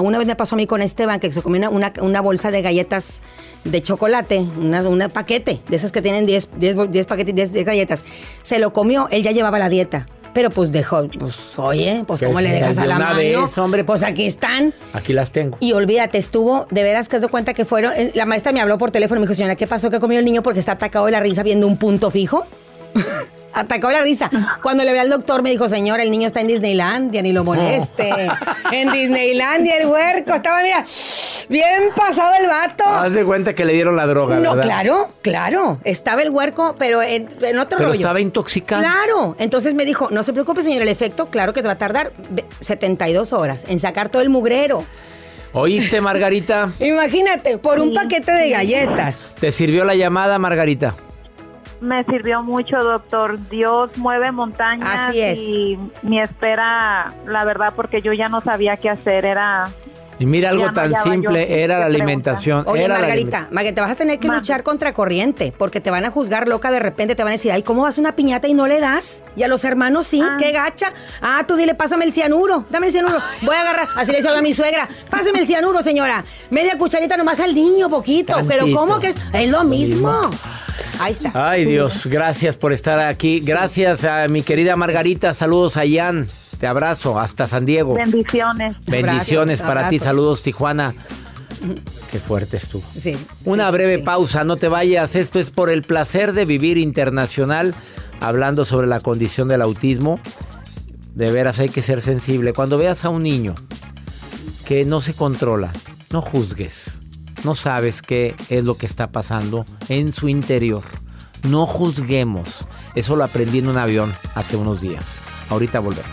una 0.00 0.18
vez 0.18 0.26
me 0.26 0.36
pasó 0.36 0.54
a 0.54 0.58
mí 0.58 0.66
con 0.66 0.82
Esteban 0.82 1.20
que 1.20 1.32
se 1.32 1.42
comió 1.42 1.58
una, 1.58 1.70
una- 1.70 1.92
una 2.02 2.20
bolsa 2.20 2.50
de 2.50 2.62
galletas 2.62 3.22
de 3.64 3.82
chocolate, 3.82 4.38
una, 4.58 4.82
una 4.88 5.08
paquete, 5.08 5.60
de 5.68 5.76
esas 5.76 5.92
que 5.92 6.02
tienen 6.02 6.26
10, 6.26 6.50
10, 6.58 6.76
bol- 6.76 6.90
10 6.90 7.06
paquetes, 7.06 7.34
10, 7.34 7.52
10 7.52 7.64
galletas. 7.66 8.04
Se 8.42 8.58
lo 8.58 8.72
comió, 8.72 9.08
él 9.10 9.22
ya 9.22 9.32
llevaba 9.32 9.58
la 9.58 9.68
dieta. 9.68 10.06
Pero 10.32 10.50
pues 10.50 10.70
dejó, 10.70 11.08
pues 11.18 11.58
oye, 11.58 12.04
pues 12.06 12.22
¿cómo 12.22 12.40
le 12.40 12.50
dejas 12.52 12.76
de 12.76 12.82
a 12.82 12.86
la 12.86 12.98
mano? 13.00 13.16
vez, 13.18 13.58
hombre. 13.58 13.82
Pues 13.82 14.04
aquí 14.04 14.26
están. 14.26 14.72
Aquí 14.92 15.12
las 15.12 15.32
tengo. 15.32 15.56
Y 15.58 15.72
olvídate, 15.72 16.18
estuvo, 16.18 16.68
de 16.70 16.84
veras 16.84 17.08
que 17.08 17.16
has 17.16 17.22
dado 17.22 17.32
cuenta 17.32 17.52
que 17.52 17.64
fueron, 17.64 17.92
eh, 17.96 18.12
la 18.14 18.26
maestra 18.26 18.52
me 18.52 18.60
habló 18.60 18.78
por 18.78 18.92
teléfono 18.92 19.18
y 19.18 19.22
me 19.22 19.26
dijo, 19.26 19.34
señora, 19.34 19.56
¿qué 19.56 19.66
pasó 19.66 19.90
que 19.90 19.98
comió 19.98 20.20
el 20.20 20.24
niño? 20.24 20.42
Porque 20.44 20.60
está 20.60 20.72
atacado 20.72 21.06
de 21.06 21.10
la 21.10 21.18
risa 21.18 21.42
viendo 21.42 21.66
un 21.66 21.76
punto 21.76 22.12
fijo. 22.12 22.44
De 23.52 23.78
la 23.92 24.02
risa. 24.02 24.30
Cuando 24.62 24.84
le 24.84 24.92
ve 24.92 25.00
al 25.00 25.10
doctor 25.10 25.42
me 25.42 25.50
dijo, 25.50 25.68
señora, 25.68 26.02
el 26.02 26.10
niño 26.10 26.26
está 26.26 26.40
en 26.40 26.46
Disneylandia, 26.46 27.20
ni 27.22 27.32
lo 27.32 27.44
moleste. 27.44 28.10
en 28.72 28.90
Disneylandia 28.92 29.76
el 29.78 29.86
huerco. 29.88 30.34
Estaba, 30.34 30.62
mira, 30.62 30.84
bien 31.48 31.90
pasado 31.96 32.32
el 32.40 32.46
vato. 32.46 32.84
Haz 32.86 33.14
de 33.14 33.24
cuenta 33.24 33.54
que 33.54 33.64
le 33.64 33.72
dieron 33.72 33.96
la 33.96 34.06
droga, 34.06 34.36
no, 34.36 34.54
¿verdad? 34.54 34.62
claro, 34.62 35.08
claro. 35.22 35.78
Estaba 35.84 36.22
el 36.22 36.30
huerco, 36.30 36.76
pero 36.78 37.02
en, 37.02 37.28
en 37.42 37.58
otro 37.58 37.76
Pero 37.76 37.88
rollo. 37.90 38.00
estaba 38.00 38.20
intoxicado. 38.20 38.82
Claro. 38.82 39.36
Entonces 39.38 39.74
me 39.74 39.84
dijo, 39.84 40.08
no 40.10 40.22
se 40.22 40.32
preocupe, 40.32 40.62
señor, 40.62 40.82
el 40.82 40.88
efecto, 40.88 41.26
claro 41.30 41.52
que 41.52 41.60
te 41.62 41.66
va 41.66 41.74
a 41.74 41.78
tardar 41.78 42.12
ve- 42.30 42.44
72 42.60 43.32
horas 43.32 43.64
en 43.68 43.80
sacar 43.80 44.08
todo 44.10 44.22
el 44.22 44.30
mugrero. 44.30 44.84
¿Oíste, 45.52 46.00
Margarita? 46.00 46.70
Imagínate, 46.80 47.58
por 47.58 47.80
un 47.80 47.92
paquete 47.92 48.30
de 48.32 48.50
galletas. 48.50 49.28
¿Te 49.40 49.50
sirvió 49.50 49.84
la 49.84 49.96
llamada, 49.96 50.38
Margarita? 50.38 50.94
Me 51.80 52.04
sirvió 52.04 52.42
mucho, 52.42 52.76
doctor. 52.76 53.38
Dios 53.48 53.96
mueve 53.96 54.30
montañas 54.32 55.08
Así 55.08 55.20
es. 55.20 55.38
y 55.38 55.78
mi 56.02 56.20
espera, 56.20 57.08
la 57.26 57.44
verdad, 57.44 57.72
porque 57.74 58.02
yo 58.02 58.12
ya 58.12 58.28
no 58.28 58.40
sabía 58.40 58.76
qué 58.76 58.90
hacer. 58.90 59.24
Era 59.24 59.70
Y 60.18 60.26
mira, 60.26 60.50
algo 60.50 60.70
tan 60.74 60.94
simple, 61.02 61.62
era 61.62 61.78
la 61.78 61.86
alimentación. 61.86 62.64
Oye, 62.66 62.84
era 62.84 62.94
la 62.96 63.00
Margarita, 63.00 63.48
Margarita, 63.50 63.80
vas 63.80 63.92
a 63.92 63.94
tener 63.94 64.18
que 64.18 64.28
luchar 64.28 64.62
contra 64.62 64.92
corriente, 64.92 65.54
porque 65.56 65.80
te 65.80 65.90
van 65.90 66.04
a 66.04 66.10
juzgar 66.10 66.46
loca 66.46 66.70
de 66.70 66.78
repente, 66.80 67.14
te 67.16 67.22
van 67.22 67.30
a 67.30 67.36
decir, 67.36 67.50
ay, 67.52 67.62
¿cómo 67.62 67.84
vas 67.84 67.96
a 67.96 68.00
una 68.02 68.12
piñata 68.12 68.46
y 68.46 68.52
no 68.52 68.66
le 68.66 68.80
das? 68.80 69.24
Y 69.34 69.44
a 69.44 69.48
los 69.48 69.64
hermanos 69.64 70.06
sí, 70.06 70.20
Ah. 70.22 70.36
qué 70.38 70.52
gacha. 70.52 70.92
Ah, 71.22 71.44
tú 71.48 71.56
dile, 71.56 71.74
pásame 71.74 72.04
el 72.04 72.12
cianuro, 72.12 72.66
dame 72.68 72.88
el 72.88 72.92
cianuro. 72.92 73.16
Voy 73.40 73.54
a 73.56 73.60
agarrar, 73.62 73.88
así 73.96 74.12
le 74.12 74.18
decía 74.18 74.36
a 74.36 74.42
mi 74.42 74.52
suegra, 74.52 74.86
pásame 75.08 75.38
el 75.40 75.46
cianuro, 75.46 75.82
señora. 75.82 76.22
Media 76.50 76.76
cucharita 76.76 77.16
nomás 77.16 77.40
al 77.40 77.54
niño, 77.54 77.88
poquito. 77.88 78.34
Pero. 78.46 78.66
¿cómo 78.74 79.00
que 79.00 79.08
es? 79.08 79.16
Es 79.32 79.50
lo 79.50 79.64
mismo. 79.64 80.12
Ahí 80.98 81.12
está. 81.12 81.50
Ay, 81.50 81.64
Dios, 81.64 82.06
gracias 82.06 82.56
por 82.56 82.72
estar 82.72 82.98
aquí. 83.00 83.40
Gracias 83.40 84.04
a 84.04 84.28
mi 84.28 84.42
querida 84.42 84.76
Margarita. 84.76 85.34
Saludos 85.34 85.76
a 85.76 85.84
Ian. 85.84 86.28
Te 86.58 86.66
abrazo 86.66 87.18
hasta 87.18 87.46
San 87.46 87.64
Diego. 87.64 87.94
bendiciones. 87.94 88.76
Bendiciones 88.86 89.60
Abrazos, 89.60 89.76
para 89.76 89.88
ti. 89.88 89.98
Saludos, 89.98 90.42
Tijuana. 90.42 90.94
Qué 92.10 92.18
fuerte 92.18 92.56
estuvo. 92.56 92.82
Sí. 92.98 93.16
Una 93.44 93.66
sí, 93.66 93.72
breve 93.72 93.96
sí. 93.96 94.02
pausa, 94.02 94.44
no 94.44 94.56
te 94.56 94.68
vayas. 94.68 95.16
Esto 95.16 95.38
es 95.38 95.50
por 95.50 95.70
el 95.70 95.82
placer 95.82 96.32
de 96.32 96.44
vivir 96.44 96.76
internacional, 96.76 97.74
hablando 98.20 98.64
sobre 98.64 98.86
la 98.86 99.00
condición 99.00 99.48
del 99.48 99.62
autismo. 99.62 100.20
De 101.14 101.30
veras 101.32 101.60
hay 101.60 101.68
que 101.68 101.82
ser 101.82 102.00
sensible. 102.00 102.52
Cuando 102.52 102.78
veas 102.78 103.04
a 103.04 103.08
un 103.08 103.22
niño 103.22 103.54
que 104.64 104.84
no 104.84 105.00
se 105.00 105.14
controla, 105.14 105.72
no 106.10 106.20
juzgues. 106.22 107.00
No 107.44 107.54
sabes 107.54 108.02
qué 108.02 108.34
es 108.50 108.64
lo 108.64 108.76
que 108.76 108.86
está 108.86 109.12
pasando 109.12 109.64
en 109.88 110.12
su 110.12 110.28
interior. 110.28 110.82
No 111.48 111.66
juzguemos. 111.66 112.66
Eso 112.94 113.16
lo 113.16 113.24
aprendí 113.24 113.60
en 113.60 113.68
un 113.68 113.78
avión 113.78 114.14
hace 114.34 114.56
unos 114.56 114.80
días. 114.80 115.22
Ahorita 115.48 115.80
volvemos. 115.80 116.10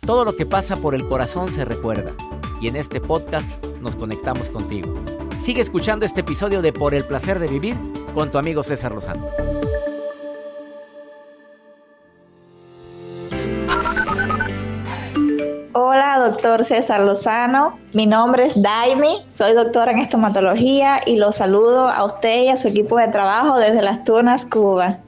Todo 0.00 0.24
lo 0.24 0.36
que 0.36 0.44
pasa 0.46 0.76
por 0.76 0.94
el 0.94 1.08
corazón 1.08 1.52
se 1.52 1.64
recuerda 1.64 2.12
y 2.60 2.68
en 2.68 2.76
este 2.76 3.00
podcast 3.00 3.64
nos 3.80 3.96
conectamos 3.96 4.50
contigo. 4.50 4.92
Sigue 5.40 5.62
escuchando 5.62 6.04
este 6.04 6.20
episodio 6.20 6.60
de 6.60 6.72
Por 6.72 6.94
el 6.94 7.04
placer 7.04 7.38
de 7.38 7.46
vivir 7.46 7.76
con 8.14 8.30
tu 8.30 8.38
amigo 8.38 8.62
César 8.62 8.92
Lozano. 8.92 9.26
Doctor 16.24 16.64
César 16.64 17.00
Lozano. 17.00 17.78
Mi 17.92 18.06
nombre 18.06 18.46
es 18.46 18.60
Daimi, 18.60 19.18
soy 19.28 19.52
doctora 19.52 19.92
en 19.92 19.98
estomatología 19.98 21.00
y 21.04 21.16
los 21.16 21.36
saludo 21.36 21.88
a 21.88 22.04
usted 22.04 22.44
y 22.44 22.48
a 22.48 22.56
su 22.56 22.68
equipo 22.68 22.98
de 22.98 23.08
trabajo 23.08 23.58
desde 23.58 23.82
Las 23.82 24.04
Tunas, 24.04 24.46
Cuba. 24.46 25.00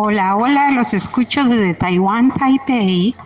Hola, 0.00 0.36
hola, 0.36 0.70
los 0.70 0.94
escucho 0.94 1.42
desde 1.42 1.74
Taiwán, 1.74 2.32
Taipei. 2.32 3.16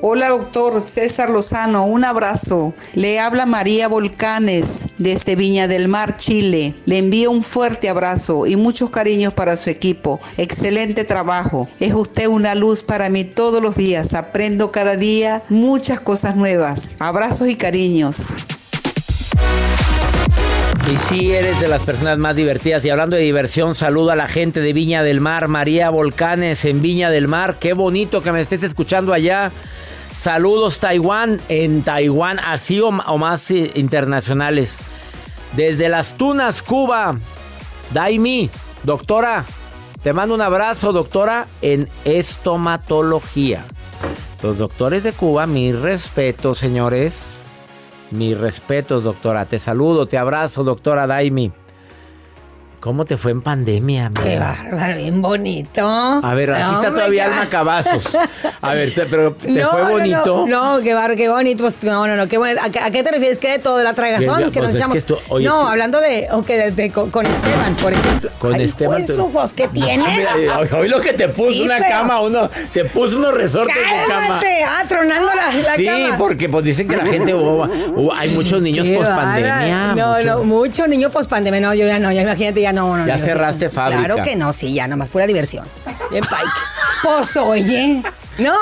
Hola, 0.00 0.30
doctor 0.30 0.80
César 0.80 1.28
Lozano, 1.28 1.84
un 1.84 2.02
abrazo. 2.02 2.72
Le 2.94 3.20
habla 3.20 3.44
María 3.44 3.88
Volcanes 3.88 4.88
desde 4.96 5.36
Viña 5.36 5.68
del 5.68 5.86
Mar, 5.86 6.16
Chile. 6.16 6.74
Le 6.86 6.96
envío 6.96 7.30
un 7.30 7.42
fuerte 7.42 7.90
abrazo 7.90 8.46
y 8.46 8.56
muchos 8.56 8.88
cariños 8.88 9.34
para 9.34 9.58
su 9.58 9.68
equipo. 9.68 10.18
Excelente 10.38 11.04
trabajo. 11.04 11.68
Es 11.78 11.92
usted 11.92 12.26
una 12.26 12.54
luz 12.54 12.82
para 12.82 13.10
mí 13.10 13.24
todos 13.24 13.62
los 13.62 13.76
días. 13.76 14.14
Aprendo 14.14 14.72
cada 14.72 14.96
día 14.96 15.42
muchas 15.50 16.00
cosas 16.00 16.36
nuevas. 16.36 16.96
Abrazos 17.00 17.48
y 17.48 17.56
cariños. 17.56 18.32
Y 20.92 20.98
si 20.98 21.32
eres 21.32 21.60
de 21.60 21.68
las 21.68 21.82
personas 21.82 22.18
más 22.18 22.36
divertidas. 22.36 22.84
Y 22.84 22.90
hablando 22.90 23.16
de 23.16 23.22
diversión, 23.22 23.74
saludo 23.74 24.10
a 24.10 24.16
la 24.16 24.28
gente 24.28 24.60
de 24.60 24.74
Viña 24.74 25.02
del 25.02 25.20
Mar, 25.20 25.48
María 25.48 25.88
Volcanes 25.88 26.66
en 26.66 26.82
Viña 26.82 27.10
del 27.10 27.26
Mar. 27.26 27.56
Qué 27.58 27.72
bonito 27.72 28.20
que 28.22 28.32
me 28.32 28.40
estés 28.42 28.62
escuchando 28.62 29.14
allá. 29.14 29.50
Saludos 30.14 30.80
Taiwán, 30.80 31.40
en 31.48 31.82
Taiwán, 31.82 32.38
así 32.38 32.80
o, 32.80 32.88
o 32.88 33.18
más 33.18 33.50
eh, 33.50 33.72
internacionales. 33.76 34.76
Desde 35.56 35.88
las 35.88 36.16
Tunas, 36.18 36.60
Cuba. 36.62 37.16
Daimi, 37.92 38.50
doctora, 38.82 39.44
te 40.02 40.12
mando 40.12 40.34
un 40.34 40.42
abrazo, 40.42 40.92
doctora, 40.92 41.46
en 41.62 41.88
estomatología. 42.04 43.64
Los 44.42 44.58
doctores 44.58 45.02
de 45.02 45.12
Cuba, 45.12 45.46
mi 45.46 45.72
respeto, 45.72 46.54
señores. 46.54 47.43
Mis 48.10 48.38
respetos, 48.38 49.04
doctora. 49.04 49.46
Te 49.46 49.58
saludo, 49.58 50.06
te 50.06 50.18
abrazo, 50.18 50.64
doctora 50.64 51.06
Daimi. 51.06 51.52
¿Cómo 52.84 53.06
te 53.06 53.16
fue 53.16 53.30
en 53.32 53.40
pandemia? 53.40 54.10
Qué 54.14 54.34
amiga? 54.36 54.56
bárbaro, 54.70 54.96
bien 54.98 55.22
bonito. 55.22 55.88
A 55.88 56.34
ver, 56.34 56.50
aquí 56.50 56.60
No, 56.64 56.72
está 56.74 56.90
todavía. 56.90 57.24
Alma 57.24 57.46
Cavazos. 57.48 58.04
A 58.60 58.74
ver, 58.74 58.92
te- 58.94 59.06
pero 59.06 59.32
¿te 59.40 59.48
No, 59.48 59.70
fue 59.70 59.82
bonito? 59.90 60.44
No, 60.46 60.76
no, 60.76 60.82
qué 60.82 60.92
bar, 60.92 61.16
qué 61.16 61.30
bonito. 61.30 61.62
Pues, 61.62 61.82
no, 61.82 62.06
no, 62.06 62.14
no, 62.14 62.28
qué 62.28 62.36
bonito. 62.36 62.60
¿A, 62.62 62.68
qué- 62.68 62.80
a 62.80 62.90
qué 62.90 63.02
te 63.02 63.10
refieres? 63.10 63.38
¿Qué 63.38 63.52
de 63.52 63.58
todo? 63.58 63.78
¿De 63.78 63.84
la 63.84 63.94
tragazón? 63.94 64.38
Ya, 64.40 64.50
que 64.50 64.60
nos 64.60 64.66
pues 64.66 64.74
es 64.74 64.76
echamos? 64.76 65.02
que 65.02 65.14
no, 65.44 65.62
sí. 65.62 65.66
hablando 65.70 65.98
de, 65.98 66.28
ok, 66.30 66.46
de- 66.46 66.70
de- 66.72 66.90
con, 66.90 67.10
con 67.10 67.24
Esteban, 67.24 67.74
por 67.80 67.92
ejemplo. 67.94 68.30
Con 68.38 68.52
Ay, 68.54 68.64
Esteban. 68.64 68.96
Pues, 68.96 69.06
te- 69.06 69.12
ojos, 69.18 69.50
¿qué 69.56 69.68
tienes? 69.68 70.28
Hoy- 70.54 70.68
Hoy 70.80 70.88
lo 70.90 71.00
que 71.00 71.14
te 71.14 71.28
puso 71.28 71.52
Sí, 71.52 71.62
una 71.62 71.78
pero- 71.78 71.88
cama, 71.88 72.20
uno, 72.20 72.50
te 72.74 72.84
puso 72.84 73.16
unos 73.16 73.32
resortes 73.32 73.76
de 73.76 74.12
cama. 74.12 74.42
Ah, 74.68 74.84
tronando 74.86 75.30
la, 75.34 75.54
la 75.54 75.76
Sí, 75.76 75.86
cama. 75.86 76.18
porque 76.18 76.50
pues 76.50 76.62
dicen 76.66 76.86
que 76.86 76.98
la 76.98 77.06
gente, 77.06 77.32
oh, 77.32 77.66
oh, 77.96 78.12
hay 78.12 78.28
muchos 78.28 78.60
niños 78.60 78.86
Qué 78.86 78.94
post 78.94 79.08
pandemia. 79.08 79.94
No, 79.94 80.20
no, 80.22 80.44
mucho 80.44 80.86
niño 80.86 81.08
post 81.08 81.30
pandemia. 81.30 81.60
No, 81.60 81.72
yo 81.72 81.86
ya 81.86 81.98
no, 81.98 82.12
ya 82.12 82.20
imagínate, 82.20 82.60
ya 82.60 82.73
no. 82.74 82.96
no 82.96 83.06
Ya 83.06 83.16
no, 83.16 83.24
cerraste 83.24 83.70
fábrica. 83.70 84.04
Claro 84.04 84.22
que 84.22 84.36
no, 84.36 84.52
sí, 84.52 84.74
ya 84.74 84.86
nomás 84.88 85.08
pura 85.08 85.26
diversión. 85.26 85.66
Bien, 86.10 86.22
Pike. 86.24 86.52
Pues 87.02 87.36
oye, 87.36 88.02
¿no? 88.38 88.52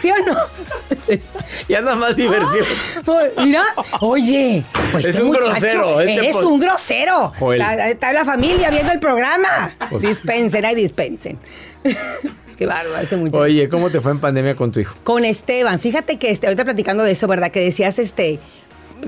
¿Sí 0.00 0.10
o 0.10 0.18
no? 0.26 0.34
Ya 1.68 1.80
nada 1.80 1.96
más 1.96 2.16
diversión. 2.16 2.64
Pues, 3.04 3.32
Mira, 3.44 3.62
oye, 4.00 4.64
pues 4.92 5.04
Es 5.04 5.10
este 5.10 5.22
un 5.22 5.28
muchacho, 5.28 5.50
grosero, 5.50 6.00
este 6.00 6.14
Eres 6.14 6.36
un 6.36 6.58
grosero. 6.60 7.32
Joel. 7.38 7.58
La- 7.58 7.88
Está 7.90 8.12
la 8.12 8.24
familia 8.24 8.70
viendo 8.70 8.92
el 8.92 9.00
programa. 9.00 9.72
Pues- 9.90 10.02
Dispensen, 10.02 10.64
ay, 10.64 10.74
dispensen. 10.74 11.38
Qué 12.56 12.66
bárbaro 12.66 12.98
este 12.98 13.16
muchacho. 13.16 13.40
Oye, 13.42 13.68
¿cómo 13.68 13.88
te 13.90 14.00
fue 14.00 14.12
en 14.12 14.18
pandemia 14.20 14.54
con 14.54 14.70
tu 14.70 14.80
hijo? 14.80 14.94
Con 15.04 15.24
Esteban, 15.24 15.78
fíjate 15.78 16.18
que 16.18 16.30
este, 16.30 16.46
ahorita 16.46 16.64
platicando 16.64 17.02
de 17.04 17.12
eso, 17.12 17.26
¿verdad? 17.26 17.50
Que 17.50 17.60
decías 17.60 17.98
este 17.98 18.38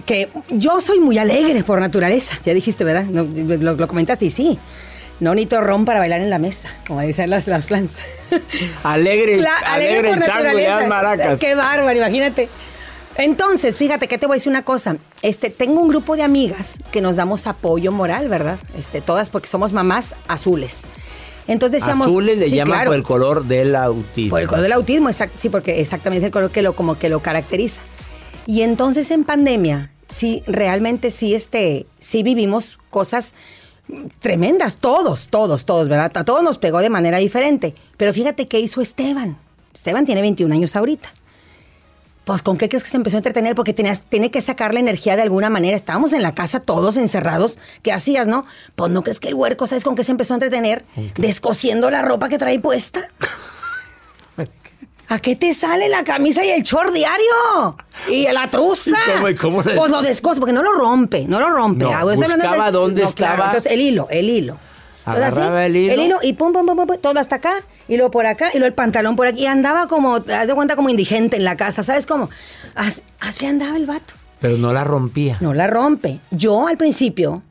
que 0.06 0.28
yo 0.50 0.80
soy 0.80 1.00
muy 1.00 1.18
alegre 1.18 1.62
por 1.64 1.80
naturaleza. 1.80 2.38
Ya 2.44 2.54
dijiste, 2.54 2.84
¿verdad? 2.84 3.04
No, 3.04 3.24
lo, 3.24 3.74
lo 3.74 3.88
comentaste 3.88 4.26
y 4.26 4.30
sí. 4.30 4.58
No 5.20 5.34
necesito 5.34 5.60
ron 5.60 5.84
para 5.84 6.00
bailar 6.00 6.20
en 6.20 6.30
la 6.30 6.38
mesa, 6.40 6.68
como 6.88 7.00
dicen 7.02 7.30
las, 7.30 7.46
las 7.46 7.66
flans. 7.66 7.92
Alegre, 8.82 9.38
Cla- 9.38 9.54
alegre, 9.66 10.12
chango 10.24 10.58
y 10.58 10.62
las 10.64 10.88
maracas. 10.88 11.38
Qué 11.38 11.54
bárbaro, 11.54 11.96
imagínate. 11.96 12.48
Entonces, 13.16 13.76
fíjate 13.78 14.08
que 14.08 14.16
te 14.18 14.26
voy 14.26 14.34
a 14.34 14.36
decir 14.36 14.50
una 14.50 14.64
cosa. 14.64 14.96
Este, 15.20 15.50
tengo 15.50 15.80
un 15.80 15.88
grupo 15.88 16.16
de 16.16 16.22
amigas 16.22 16.78
que 16.90 17.00
nos 17.00 17.16
damos 17.16 17.46
apoyo 17.46 17.92
moral, 17.92 18.28
¿verdad? 18.28 18.58
Este, 18.78 19.00
todas 19.00 19.28
porque 19.30 19.48
somos 19.48 19.72
mamás 19.72 20.14
azules. 20.28 20.82
Entonces 21.46 21.80
decíamos. 21.80 22.06
Azules 22.06 22.38
le 22.38 22.48
sí, 22.48 22.56
llaman 22.56 22.78
claro, 22.78 22.90
por 22.90 22.96
el 22.96 23.02
color 23.02 23.44
del 23.44 23.76
autismo. 23.76 24.30
por 24.30 24.40
el 24.40 24.48
color 24.48 24.62
del 24.62 24.72
autismo, 24.72 25.10
exact- 25.10 25.32
sí, 25.36 25.50
porque 25.50 25.80
exactamente 25.80 26.20
es 26.20 26.26
el 26.26 26.32
color 26.32 26.50
que 26.50 26.62
lo, 26.62 26.74
como 26.74 26.98
que 26.98 27.08
lo 27.08 27.20
caracteriza. 27.20 27.82
Y 28.46 28.62
entonces 28.62 29.10
en 29.10 29.24
pandemia, 29.24 29.92
sí, 30.08 30.42
realmente 30.46 31.10
sí, 31.10 31.34
este, 31.34 31.86
sí 32.00 32.22
vivimos 32.22 32.78
cosas 32.90 33.34
tremendas, 34.20 34.76
todos, 34.76 35.28
todos, 35.28 35.64
todos, 35.64 35.88
¿verdad? 35.88 36.12
A 36.16 36.24
todos 36.24 36.42
nos 36.42 36.58
pegó 36.58 36.80
de 36.80 36.90
manera 36.90 37.18
diferente. 37.18 37.74
Pero 37.96 38.12
fíjate 38.12 38.48
qué 38.48 38.60
hizo 38.60 38.80
Esteban. 38.80 39.38
Esteban 39.74 40.04
tiene 40.06 40.20
21 40.20 40.54
años 40.54 40.76
ahorita. 40.76 41.12
Pues, 42.24 42.42
¿con 42.42 42.56
qué 42.56 42.68
crees 42.68 42.84
que 42.84 42.90
se 42.90 42.96
empezó 42.96 43.16
a 43.16 43.18
entretener? 43.18 43.56
Porque 43.56 43.74
tenías, 43.74 44.02
tiene 44.02 44.30
que 44.30 44.40
sacar 44.40 44.74
la 44.74 44.80
energía 44.80 45.16
de 45.16 45.22
alguna 45.22 45.50
manera. 45.50 45.74
Estábamos 45.74 46.12
en 46.12 46.22
la 46.22 46.32
casa 46.32 46.60
todos 46.60 46.96
encerrados. 46.96 47.58
¿Qué 47.82 47.92
hacías, 47.92 48.28
no? 48.28 48.46
Pues, 48.76 48.92
¿no 48.92 49.02
crees 49.02 49.18
que 49.18 49.28
el 49.28 49.34
huerco, 49.34 49.66
sabes 49.66 49.82
con 49.82 49.96
qué 49.96 50.04
se 50.04 50.12
empezó 50.12 50.34
a 50.34 50.36
entretener? 50.36 50.84
Descosiendo 51.16 51.90
la 51.90 52.02
ropa 52.02 52.28
que 52.28 52.38
trae 52.38 52.60
puesta. 52.60 53.08
¿A 55.12 55.18
qué 55.18 55.36
te 55.36 55.52
sale 55.52 55.90
la 55.90 56.04
camisa 56.04 56.42
y 56.42 56.48
el 56.48 56.62
short 56.62 56.90
diario? 56.94 57.76
Y 58.08 58.26
la 58.32 58.50
truza. 58.50 58.92
¿Y 59.06 59.12
cómo- 59.12 59.28
y 59.28 59.34
cómo 59.34 59.62
le- 59.62 59.74
Pues 59.74 59.90
lo 59.90 60.00
descose, 60.00 60.40
porque 60.40 60.54
no 60.54 60.62
lo 60.62 60.72
rompe, 60.72 61.26
no 61.28 61.38
lo 61.38 61.50
rompe. 61.50 61.84
No, 61.84 61.90
Ah, 61.92 62.02
buscaba 62.04 62.70
dónde 62.70 63.02
no, 63.02 63.10
claro, 63.12 63.32
estaba. 63.34 63.44
entonces, 63.50 63.72
el 63.72 63.80
hilo, 63.80 64.06
el 64.10 64.30
hilo. 64.30 64.56
Entonces, 65.04 65.32
Agarraba 65.34 65.66
el 65.66 65.76
hilo. 65.76 66.18
y 66.22 66.32
pum, 66.32 66.52
pum, 66.54 66.64
pum, 66.64 66.76
pum, 66.76 66.86
pum, 66.86 66.96
todo 66.98 67.20
hasta 67.20 67.36
acá, 67.36 67.52
y 67.88 67.96
luego 67.98 68.10
por 68.10 68.24
acá, 68.24 68.48
y 68.54 68.58
luego 68.58 68.68
el 68.68 68.74
pantalón 68.74 69.14
por 69.16 69.26
aquí. 69.26 69.42
Y 69.42 69.46
andaba 69.46 69.86
como, 69.86 70.14
haz 70.16 70.46
de 70.46 70.54
cuenta, 70.54 70.76
como 70.76 70.88
indigente 70.88 71.36
en 71.36 71.44
la 71.44 71.56
casa, 71.58 71.82
¿sabes 71.82 72.06
cómo? 72.06 72.30
Así, 72.74 73.02
así 73.20 73.44
andaba 73.44 73.76
el 73.76 73.84
vato. 73.84 74.14
Pero 74.40 74.56
no 74.56 74.72
la 74.72 74.82
rompía. 74.84 75.36
No 75.40 75.52
la 75.52 75.66
rompe. 75.66 76.20
Yo 76.30 76.66
al 76.68 76.78
principio, 76.78 77.42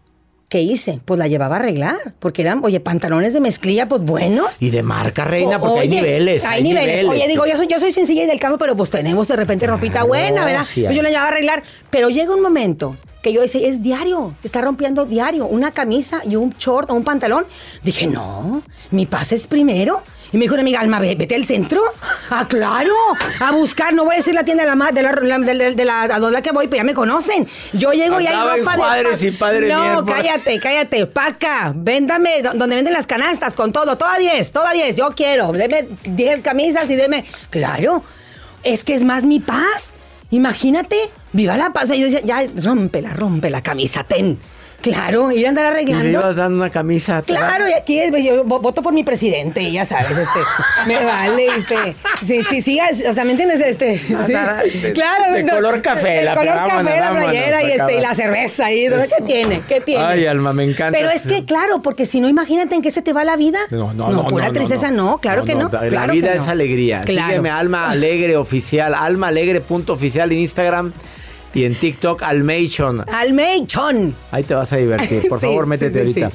¿qué 0.52 0.60
hice? 0.62 1.00
Pues 1.06 1.18
la 1.18 1.30
llevaba 1.30 1.56
a 1.56 1.60
arreglar, 1.60 2.14
porque 2.20 2.42
eran, 2.42 2.60
oye, 2.62 2.82
pantalones 2.82 3.32
de 3.32 3.40
mezclilla, 3.40 3.88
pues 3.88 4.02
buenos. 4.02 4.62
Y 4.62 4.70
de 4.70 4.84
marca 4.84 5.24
reina, 5.24 5.56
O- 5.56 5.62
porque 5.62 5.80
hay 5.80 5.88
niveles. 5.88 6.44
Hay, 6.44 6.62
niveles. 6.62 7.06
Oye, 7.08 7.26
digo, 7.30 7.46
yo 7.46 7.56
soy, 7.56 7.68
yo 7.68 7.80
soy 7.80 7.94
sencilla 7.94 8.24
y 8.24 8.28
del 8.28 8.38
campo, 8.38 8.58
pero 8.58 8.76
pues 8.76 8.90
tenemos 8.90 9.30
de 9.30 9.38
repente 9.38 9.66
ropita 9.66 9.94
Claro, 9.94 10.08
buena, 10.10 10.44
¿verdad? 10.44 10.66
sí 10.66 10.84
pues 10.84 10.94
yo 10.94 11.02
la 11.04 11.08
llevaba 11.10 11.28
a 11.30 11.32
arreglar. 11.32 11.64
Pero 11.90 12.10
llega 12.10 12.36
un 12.36 12.42
momento 12.42 12.98
que 13.24 13.32
yo 13.32 13.40
decía, 13.40 13.66
es 13.66 13.82
diario, 13.82 14.34
está 14.44 14.60
rompiendo 14.60 15.06
diario, 15.06 15.46
una 15.46 15.72
camisa 15.72 16.22
y 16.30 16.36
un 16.36 16.54
short 16.60 16.92
o 16.92 16.96
un 16.96 17.06
pantalón. 17.06 17.46
Dije, 17.82 18.06
no, 18.08 18.62
mi 18.90 19.06
paz 19.06 19.32
es 19.32 19.48
primero. 19.48 20.04
Y 20.34 20.38
me 20.38 20.44
dijo 20.46 20.54
una 20.54 20.62
amiga, 20.62 20.80
Alma, 20.80 21.00
ve- 21.00 21.15
vete 21.15 21.36
al 21.36 21.44
centro. 21.46 21.82
Ah, 22.30 22.48
claro, 22.48 22.94
a 23.41 23.52
buscar. 23.52 23.94
No 23.94 24.06
voy 24.06 24.13
a 24.13 24.17
decir 24.17 24.34
la 24.34 24.46
tienda 24.46 24.63
de 24.63 24.74
la, 24.76 24.91
de 24.91 25.02
la, 25.02 25.12
la- 25.12 25.39
de 25.39 25.54
la- 25.54 25.72
de 25.72 25.86
la- 25.86 26.04
a 26.04 26.20
donde 26.20 26.41
que 26.41 26.52
voy, 26.52 26.67
pues 26.70 26.80
ya 26.80 26.86
me 26.86 26.94
conocen. 26.94 27.48
Yo 27.74 27.91
llego 27.91 28.20
y 28.22 28.28
hay 28.28 28.36
ropa 28.60 28.72
de... 28.72 28.78
Juárez 28.78 29.24
y 29.24 29.32
Padre 29.32 29.67
No, 29.67 30.06
por- 30.06 30.15
cállate, 30.15 30.60
cállate. 30.60 31.06
Paca, 31.08 31.74
véndame 31.76 32.41
do- 32.41 32.54
donde 32.54 32.76
venden 32.78 32.94
las 32.94 33.08
canastas 33.08 33.56
con 33.56 33.74
todo. 33.74 33.98
Toda 33.98 34.17
10, 34.17 34.52
toda 34.54 34.72
10. 34.72 34.96
Yo 34.96 35.10
quiero. 35.15 35.52
Deme 35.52 35.88
10 36.06 36.39
camisas 36.41 36.89
y 36.89 36.96
deme. 36.96 37.26
Claro, 37.50 38.04
es 38.63 38.86
que 38.86 38.94
es 38.94 39.04
más 39.04 39.26
mi 39.26 39.39
paz. 39.39 39.94
Imagínate, 40.30 40.96
viva 41.34 41.58
la 41.58 41.72
paz. 41.72 41.89
Y 41.91 42.00
yo 42.00 42.06
decía, 42.10 42.22
ya, 42.24 42.50
rómpela, 42.63 43.12
rompe 43.12 43.50
la 43.50 43.62
camisa, 43.62 44.06
ten. 44.06 44.39
Claro, 44.82 45.32
ir 45.32 45.46
a 45.46 45.50
andar 45.50 45.65
Y 45.65 45.67
le 45.67 45.72
arreglando. 45.94 46.10
ibas 46.10 46.36
dando 46.36 46.58
una 46.58 46.70
camisa. 46.70 47.22
Claro, 47.22 47.67
y 47.70 47.74
aquí 47.74 48.00
es, 48.00 48.12
yo 48.24 48.44
vo- 48.46 48.62
voto 48.62 48.82
por 48.82 48.94
mi 48.94 49.04
presidente, 49.04 49.72
ya 49.72 49.86
sabes, 49.86 50.12
este, 50.17 50.39
me 50.88 50.96
vale, 51.04 51.48
este, 51.56 51.96
sí, 52.24 52.41
sí, 52.44 52.62
sí, 52.62 52.80
o 53.08 53.13
sea, 53.13 53.24
¿me 53.26 53.32
entiendes? 53.32 53.62
Este, 53.62 53.98
sí, 53.98 54.34
nada, 54.34 54.62
de- 54.63 54.94
claro, 54.94 55.34
de 55.34 55.46
color 55.46 55.82
café, 55.82 56.10
de 56.10 56.24
la 56.24 56.36
color 56.36 56.56
vámonos, 56.56 56.84
café, 56.86 57.00
la 57.00 57.12
playera 57.12 57.63
y 57.63 57.72
este, 57.72 57.98
y 57.98 58.02
la 58.02 58.13
cerveza 58.15 58.65
ahí, 58.65 58.88
¿qué 59.17 59.24
tiene? 59.24 59.62
¿Qué 59.67 59.82
tiene? 59.82 60.04
Ay, 60.04 60.26
Alma, 60.26 60.54
me 60.54 60.63
encanta. 60.63 60.98
Pero 60.98 61.10
es 61.12 61.24
que, 61.24 61.46
claro, 61.46 61.82
porque 61.82 62.06
si 62.06 62.20
no, 62.20 62.28
imagínate 62.30 62.76
en 62.76 62.82
qué 62.82 62.91
se 62.91 63.02
te 63.02 63.13
va 63.13 63.24
la 63.24 63.36
vida. 63.36 63.60
No, 63.70 63.94
no, 63.94 64.10
no. 64.10 64.28
pura 64.28 64.48
no, 64.48 64.54
tristeza, 64.54 64.91
no, 64.91 65.20
claro 65.20 65.44
que 65.46 65.56
no. 65.56 65.70
La 65.72 65.88
claro 65.89 66.13
vida 66.13 66.34
es 66.34 66.46
no. 66.46 66.52
alegría. 66.52 67.02
Claro. 67.02 67.28
Sígueme, 67.28 67.50
Alma 67.50 67.89
Alegre 67.89 68.36
Oficial. 68.38 68.94
Alma 68.94 69.28
Alegre 69.28 69.62
punto 69.62 69.94
oficial 69.94 70.32
en 70.32 70.39
Instagram 70.39 70.91
y 71.54 71.66
en 71.66 71.76
TikTok, 71.76 72.24
Almation. 72.24 73.04
Almeichon. 73.14 74.16
Ahí 74.32 74.44
te 74.44 74.54
vas 74.54 74.72
a 74.74 74.78
divertir. 74.78 75.28
Por 75.28 75.40
Sí, 75.42 75.46
favor, 75.48 75.66
métete 75.66 76.14
sí, 76.14 76.22
ahorita. 76.24 76.32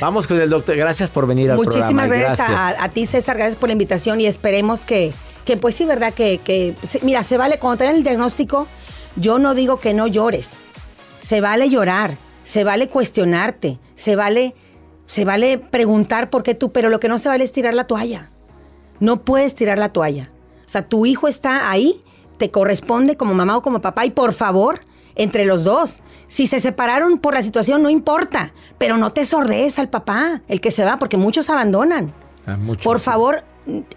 Vamos 0.00 0.26
con 0.26 0.40
el 0.40 0.48
doctor. 0.50 0.76
Gracias 0.76 1.10
por 1.10 1.26
venir 1.26 1.50
al 1.50 1.56
Muchísimas 1.56 2.06
programa. 2.08 2.34
gracias, 2.36 2.48
A, 2.50 2.84
a 2.84 2.88
ti, 2.90 3.06
César, 3.06 3.36
gracias 3.36 3.56
por 3.56 3.68
la 3.68 3.72
invitación 3.72 4.20
y 4.20 4.26
esperemos 4.26 4.84
que, 4.84 5.12
que 5.44 5.56
pues 5.56 5.74
sí, 5.74 5.84
¿verdad? 5.84 6.14
Que, 6.14 6.38
que 6.42 6.74
mira, 7.02 7.22
se 7.22 7.36
vale, 7.36 7.58
cuando 7.58 7.78
te 7.78 7.84
dan 7.84 7.96
el 7.96 8.02
diagnóstico, 8.02 8.66
yo 9.16 9.38
no 9.38 9.54
digo 9.54 9.80
que 9.80 9.92
no 9.94 10.06
llores. 10.06 10.62
Se 11.20 11.40
vale 11.40 11.68
llorar, 11.68 12.16
se 12.44 12.64
vale 12.64 12.86
cuestionarte, 12.88 13.78
se 13.94 14.16
vale, 14.16 14.54
se 15.06 15.24
vale 15.24 15.58
preguntar 15.58 16.30
por 16.30 16.42
qué 16.42 16.54
tú, 16.54 16.72
pero 16.72 16.88
lo 16.90 17.00
que 17.00 17.08
no 17.08 17.18
se 17.18 17.28
vale 17.28 17.44
es 17.44 17.52
tirar 17.52 17.74
la 17.74 17.84
toalla. 17.84 18.28
No 19.00 19.22
puedes 19.22 19.54
tirar 19.54 19.78
la 19.78 19.90
toalla. 19.90 20.30
O 20.66 20.68
sea, 20.70 20.86
tu 20.86 21.04
hijo 21.06 21.26
está 21.26 21.70
ahí, 21.70 22.00
te 22.40 22.50
corresponde 22.50 23.18
como 23.18 23.34
mamá 23.34 23.58
o 23.58 23.62
como 23.62 23.82
papá 23.82 24.06
y 24.06 24.10
por 24.10 24.32
favor, 24.32 24.80
entre 25.14 25.44
los 25.44 25.62
dos. 25.62 26.00
Si 26.26 26.46
se 26.46 26.58
separaron 26.58 27.18
por 27.18 27.34
la 27.34 27.42
situación, 27.42 27.82
no 27.82 27.90
importa, 27.90 28.54
pero 28.78 28.96
no 28.96 29.12
te 29.12 29.26
sordees 29.26 29.78
al 29.78 29.90
papá, 29.90 30.40
el 30.48 30.62
que 30.62 30.70
se 30.70 30.82
va, 30.82 30.96
porque 30.98 31.18
muchos 31.18 31.50
abandonan. 31.50 32.14
Ah, 32.46 32.56
Por 32.82 32.98
favor, 32.98 33.44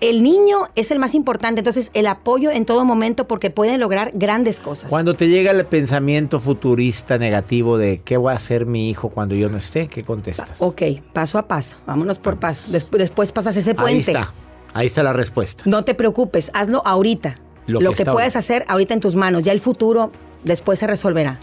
el 0.02 0.24
niño 0.24 0.66
es 0.76 0.92
el 0.92 1.00
más 1.00 1.16
importante, 1.16 1.62
entonces 1.62 1.90
el 1.94 2.06
apoyo 2.06 2.52
en 2.52 2.66
todo 2.66 2.84
momento 2.84 3.30
porque 3.30 3.50
pueden 3.50 3.80
lograr 3.80 4.12
grandes 4.14 4.60
cosas. 4.60 4.90
Cuando 4.90 5.16
te 5.16 5.30
llega 5.30 5.52
el 5.52 5.66
pensamiento 5.66 6.42
futurista 6.42 7.18
negativo 7.18 7.78
de 7.78 8.02
qué 8.04 8.18
va 8.18 8.34
a 8.34 8.36
hacer 8.36 8.66
mi 8.66 8.90
hijo 8.90 9.08
cuando 9.08 9.36
yo 9.36 9.48
no 9.48 9.56
esté, 9.58 9.88
¿qué 9.88 10.04
contestas? 10.04 10.62
Ok, 10.62 10.82
paso 11.14 11.38
a 11.38 11.48
paso, 11.48 11.78
vámonos 11.88 12.20
por 12.20 12.40
paso. 12.40 12.66
Después, 12.68 13.00
después 13.00 13.32
pasas 13.32 13.56
ese 13.56 13.70
Ahí 13.72 13.76
puente. 13.78 14.12
está. 14.12 14.34
Ahí 14.74 14.88
está 14.88 15.02
la 15.02 15.14
respuesta. 15.14 15.64
No 15.66 15.86
te 15.86 15.94
preocupes, 15.96 16.52
hazlo 16.54 16.82
ahorita. 16.86 17.40
Lo 17.68 17.80
Lo, 17.80 17.92
que 17.94 18.06
puedes 18.06 18.36
ahorita. 18.36 18.40
hacer 18.40 18.66
ahorita 18.68 18.94
en 18.94 19.00
tus 19.00 19.16
manos. 19.16 19.44
Ya 19.44 19.52
el 19.52 19.60
futuro 19.60 20.12
después 20.44 20.80
se 20.80 20.88
resolverá. 20.88 21.40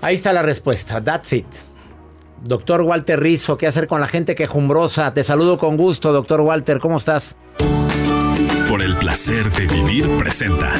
Ahí 0.00 0.14
está 0.14 0.32
la 0.32 0.42
respuesta. 0.42 1.02
That's 1.02 1.32
it. 1.32 1.46
Doctor 2.44 2.82
Walter 2.82 3.18
Rizzo, 3.18 3.58
¿qué 3.58 3.66
hacer 3.66 3.88
con 3.88 4.00
la 4.00 4.06
gente 4.06 4.34
quejumbrosa? 4.36 5.12
Te 5.12 5.24
saludo 5.24 5.58
con 5.58 5.76
gusto, 5.76 6.12
doctor 6.12 6.40
Walter. 6.40 6.78
¿Cómo 6.78 6.96
estás? 6.98 7.34
Por 8.68 8.82
el 8.82 8.96
placer 8.96 9.50
de 9.52 9.66
vivir 9.66 10.08
presenta. 10.18 10.72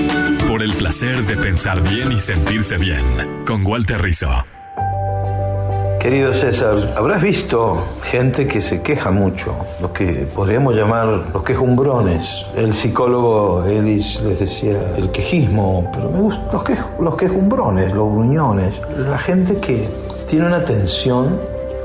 Por 0.46 0.62
el 0.62 0.72
placer 0.74 1.24
de 1.26 1.36
pensar 1.36 1.82
bien 1.82 2.12
y 2.12 2.20
sentirse 2.20 2.76
bien. 2.76 3.44
Con 3.44 3.66
Walter 3.66 4.00
Rizzo. 4.00 4.28
Querido 6.00 6.32
César, 6.32 6.76
habrás 6.96 7.20
visto 7.20 7.76
gente 8.04 8.46
que 8.46 8.60
se 8.60 8.80
queja 8.82 9.10
mucho, 9.10 9.52
lo 9.80 9.92
que 9.92 10.26
podríamos 10.32 10.76
llamar 10.76 11.08
los 11.34 11.42
quejumbrones. 11.42 12.46
El 12.56 12.72
psicólogo 12.72 13.64
Ellis 13.64 14.22
les 14.22 14.38
decía 14.38 14.78
el 14.96 15.10
quejismo, 15.10 15.90
pero 15.92 16.08
me 16.10 16.20
gustan 16.20 16.46
los, 16.52 16.62
quej- 16.62 16.98
los 17.00 17.16
quejumbrones, 17.16 17.92
los 17.92 18.12
gruñones. 18.12 18.80
La 18.96 19.18
gente 19.18 19.56
que 19.56 19.88
tiene 20.28 20.46
una 20.46 20.62
tensión 20.62 21.40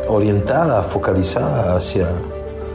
orientada, 0.08 0.84
focalizada 0.84 1.76
hacia, 1.76 2.08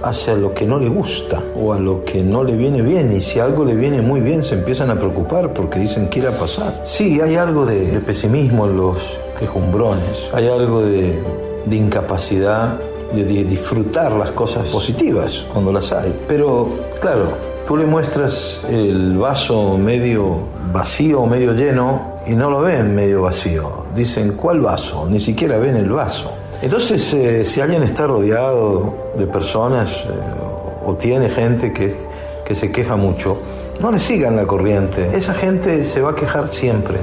hacia 0.03 0.35
lo 0.35 0.53
que 0.53 0.67
no 0.67 0.79
le 0.81 0.89
gusta 0.89 1.41
o 1.57 1.73
a 1.73 1.79
lo 1.79 2.05
que 2.05 2.21
no 2.23 2.43
le 2.43 2.57
viene 2.57 2.83
bien. 2.83 3.13
Y 3.13 3.21
si 3.21 3.39
algo 3.39 3.65
le 3.65 3.75
viene 3.77 4.03
muy 4.03 4.21
bien, 4.21 4.43
se 4.43 4.57
empiezan 4.57 4.91
a 4.91 4.97
preocupar 4.97 5.53
porque 5.55 5.79
dicen 5.79 6.11
que 6.11 6.19
irá 6.19 6.31
a 6.31 6.33
pasar. 6.39 6.81
Sí, 6.85 7.21
hay 7.21 7.37
algo 7.37 7.65
de, 7.65 8.01
pesimismo 8.01 8.67
en 8.67 8.77
los 8.77 8.99
quejumbrones, 9.39 10.31
hay 10.33 10.49
algo 10.49 10.83
de, 10.83 11.23
de 11.67 11.77
incapacidad 11.77 12.79
de, 13.13 13.45
disfrutar 13.45 14.13
las 14.13 14.33
cosas 14.33 14.69
positivas 14.69 15.47
cuando 15.53 15.73
las 15.73 15.93
hay. 15.93 16.15
Pero, 16.27 16.69
claro, 17.01 17.29
tú 17.67 17.77
le 17.77 17.87
muestras 17.87 18.63
el 18.69 19.17
vaso 19.17 19.79
medio 19.79 20.59
vacío 20.73 21.25
medio 21.25 21.53
lleno 21.53 22.17
y 22.27 22.33
no 22.33 22.51
lo 22.51 22.61
ven 22.61 22.95
medio 22.95 23.23
vacío. 23.23 23.85
Dicen, 23.95 24.33
¿cuál 24.33 24.61
vaso? 24.61 25.07
Ni 25.09 25.21
siquiera 25.21 25.59
ven 25.59 25.77
el 25.77 25.91
vaso. 25.91 26.31
Entonces, 26.61 27.15
eh, 27.15 27.45
si 27.45 27.61
alguien 27.61 27.83
está 27.83 28.07
rodeado 28.07 29.13
de 29.17 29.27
personas 29.27 30.05
eh, 30.05 30.85
o 30.85 30.95
tiene 30.97 31.31
gente 31.31 31.73
que, 31.73 31.97
que 32.45 32.55
se 32.55 32.71
queja 32.71 32.97
mucho, 32.97 33.39
no 33.81 33.93
le 33.93 33.99
sigan 33.99 34.37
la 34.37 34.45
corriente. 34.45 35.09
Esa 35.17 35.35
gente 35.35 35.85
se 35.85 36.03
va 36.03 36.11
a 36.11 36.15
quejar 36.15 36.49
siempre. 36.49 36.99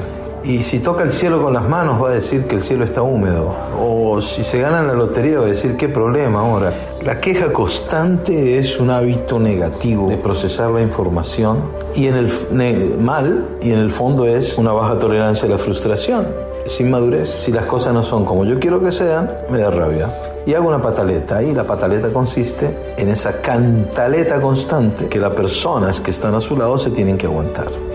Y 0.45 0.61
si 0.61 0.77
toca 0.77 1.01
el 1.01 1.09
cielo 1.09 1.41
con 1.41 1.53
las 1.53 1.67
manos 1.67 2.01
va 2.01 2.09
a 2.09 2.13
decir 2.13 2.45
que 2.45 2.55
el 2.55 2.61
cielo 2.61 2.85
está 2.85 3.01
húmedo. 3.01 3.51
O 3.81 4.21
si 4.21 4.43
se 4.43 4.59
gana 4.59 4.83
la 4.83 4.93
lotería 4.93 5.39
va 5.39 5.45
a 5.45 5.49
decir 5.49 5.75
qué 5.75 5.89
problema 5.89 6.41
ahora. 6.41 6.71
La 7.03 7.19
queja 7.19 7.51
constante 7.51 8.59
es 8.59 8.79
un 8.79 8.91
hábito 8.91 9.39
negativo 9.39 10.07
de 10.07 10.17
procesar 10.17 10.69
la 10.69 10.81
información 10.81 11.63
y 11.95 12.05
en 12.05 12.15
el 12.15 12.97
mal 12.99 13.57
y 13.59 13.71
en 13.71 13.79
el 13.79 13.91
fondo 13.91 14.27
es 14.27 14.55
una 14.59 14.71
baja 14.71 14.99
tolerancia 14.99 15.47
a 15.47 15.51
la 15.51 15.57
frustración. 15.57 16.27
Sin 16.67 16.91
madurez, 16.91 17.29
si 17.29 17.51
las 17.51 17.65
cosas 17.65 17.95
no 17.95 18.03
son 18.03 18.23
como 18.23 18.45
yo 18.45 18.59
quiero 18.59 18.79
que 18.79 18.91
sean, 18.91 19.31
me 19.49 19.57
da 19.57 19.71
rabia. 19.71 20.09
Y 20.45 20.53
hago 20.53 20.67
una 20.67 20.79
pataleta 20.79 21.41
y 21.41 21.55
la 21.55 21.65
pataleta 21.65 22.13
consiste 22.13 22.93
en 22.97 23.09
esa 23.09 23.41
cantaleta 23.41 24.39
constante 24.39 25.07
que 25.07 25.19
las 25.19 25.33
personas 25.33 25.99
que 25.99 26.11
están 26.11 26.35
a 26.35 26.41
su 26.41 26.55
lado 26.55 26.77
se 26.77 26.91
tienen 26.91 27.17
que 27.17 27.25
aguantar. 27.25 27.94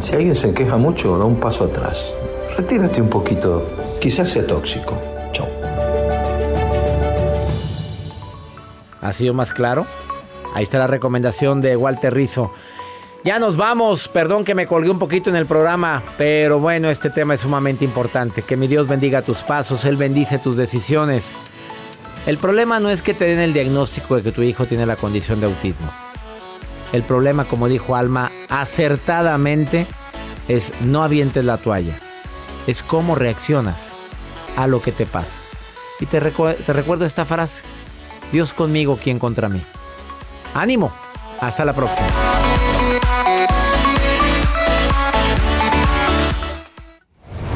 Si 0.00 0.14
alguien 0.16 0.34
se 0.34 0.54
queja 0.54 0.78
mucho, 0.78 1.18
da 1.18 1.26
un 1.26 1.38
paso 1.38 1.64
atrás. 1.64 2.14
Retírate 2.56 3.02
un 3.02 3.10
poquito. 3.10 3.62
Quizás 4.00 4.30
sea 4.30 4.46
tóxico. 4.46 4.96
Chao. 5.32 5.46
¿Ha 9.02 9.12
sido 9.12 9.34
más 9.34 9.52
claro? 9.52 9.86
Ahí 10.54 10.62
está 10.62 10.78
la 10.78 10.86
recomendación 10.86 11.60
de 11.60 11.76
Walter 11.76 12.14
Rizzo. 12.14 12.50
Ya 13.24 13.38
nos 13.38 13.58
vamos. 13.58 14.08
Perdón 14.08 14.44
que 14.44 14.54
me 14.54 14.66
colgué 14.66 14.88
un 14.88 14.98
poquito 14.98 15.28
en 15.28 15.36
el 15.36 15.44
programa, 15.44 16.02
pero 16.16 16.58
bueno, 16.58 16.88
este 16.88 17.10
tema 17.10 17.34
es 17.34 17.40
sumamente 17.40 17.84
importante. 17.84 18.40
Que 18.40 18.56
mi 18.56 18.68
Dios 18.68 18.88
bendiga 18.88 19.20
tus 19.20 19.42
pasos, 19.42 19.84
Él 19.84 19.98
bendice 19.98 20.38
tus 20.38 20.56
decisiones. 20.56 21.36
El 22.26 22.38
problema 22.38 22.80
no 22.80 22.88
es 22.88 23.02
que 23.02 23.12
te 23.12 23.26
den 23.26 23.40
el 23.40 23.52
diagnóstico 23.52 24.16
de 24.16 24.22
que 24.22 24.32
tu 24.32 24.40
hijo 24.40 24.64
tiene 24.64 24.86
la 24.86 24.96
condición 24.96 25.40
de 25.40 25.46
autismo. 25.46 25.90
El 26.92 27.02
problema, 27.02 27.44
como 27.46 27.68
dijo 27.68 27.96
Alma 27.96 28.30
acertadamente, 28.48 29.86
es 30.48 30.72
no 30.82 31.02
avientes 31.02 31.44
la 31.44 31.56
toalla. 31.56 31.98
Es 32.66 32.82
cómo 32.82 33.14
reaccionas 33.14 33.96
a 34.56 34.66
lo 34.66 34.82
que 34.82 34.92
te 34.92 35.06
pasa. 35.06 35.40
Y 36.00 36.06
te, 36.06 36.20
recuerdo 36.20 37.04
esta 37.04 37.24
frase. 37.24 37.64
Dios 38.30 38.52
conmigo, 38.52 38.98
¿quién 39.02 39.18
contra 39.18 39.48
mí? 39.48 39.62
Ánimo. 40.54 40.92
Hasta 41.40 41.64
la 41.64 41.72
próxima. 41.72 42.08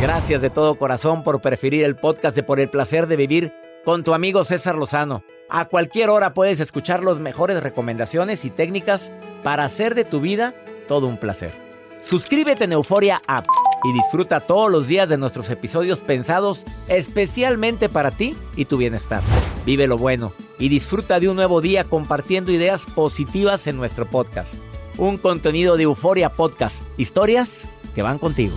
Gracias 0.01 0.41
de 0.41 0.51
todo 0.51 0.77
corazón 0.77 1.23
por 1.23 1.41
preferir 1.41 1.85
el 1.85 1.97
podcast 1.97 2.35
de 2.37 2.43
Por 2.43 2.61
el 2.61 2.69
Placer 2.69 3.07
de 3.07 3.17
Vivir 3.17 3.55
con 3.85 4.03
tu 4.03 4.15
amigo 4.15 4.45
César 4.45 4.77
Lozano. 4.77 5.23
A 5.49 5.67
cualquier 5.67 6.11
hora 6.11 6.35
puedes 6.35 6.59
escuchar 6.61 7.05
las 7.05 7.21
mejores 7.21 7.63
recomendaciones 7.63 8.45
y 8.45 8.51
técnicas 8.51 9.13
para 9.45 9.65
hacer 9.65 9.95
de 9.95 10.05
tu 10.05 10.21
vida 10.21 10.55
todo 10.89 11.07
un 11.07 11.19
placer. 11.19 11.53
Suscríbete 12.01 12.65
en 12.65 12.73
Euforia 12.73 13.21
App 13.27 13.47
y 13.85 13.93
disfruta 13.93 14.41
todos 14.41 14.71
los 14.71 14.89
días 14.89 15.09
de 15.09 15.19
nuestros 15.19 15.49
episodios 15.51 16.03
pensados 16.03 16.65
especialmente 16.89 17.89
para 17.89 18.11
ti 18.11 18.37
y 18.57 18.65
tu 18.65 18.77
bienestar. 18.77 19.23
Vive 19.65 19.87
lo 19.87 19.97
bueno 19.97 20.33
y 20.59 20.69
disfruta 20.69 21.21
de 21.21 21.29
un 21.29 21.37
nuevo 21.37 21.61
día 21.61 21.85
compartiendo 21.85 22.51
ideas 22.51 22.87
positivas 22.87 23.67
en 23.67 23.77
nuestro 23.77 24.07
podcast. 24.07 24.55
Un 24.99 25.19
contenido 25.19 25.77
de 25.77 25.85
Euforia 25.85 26.31
Podcast, 26.31 26.83
historias 26.97 27.69
que 27.95 28.03
van 28.03 28.19
contigo. 28.19 28.57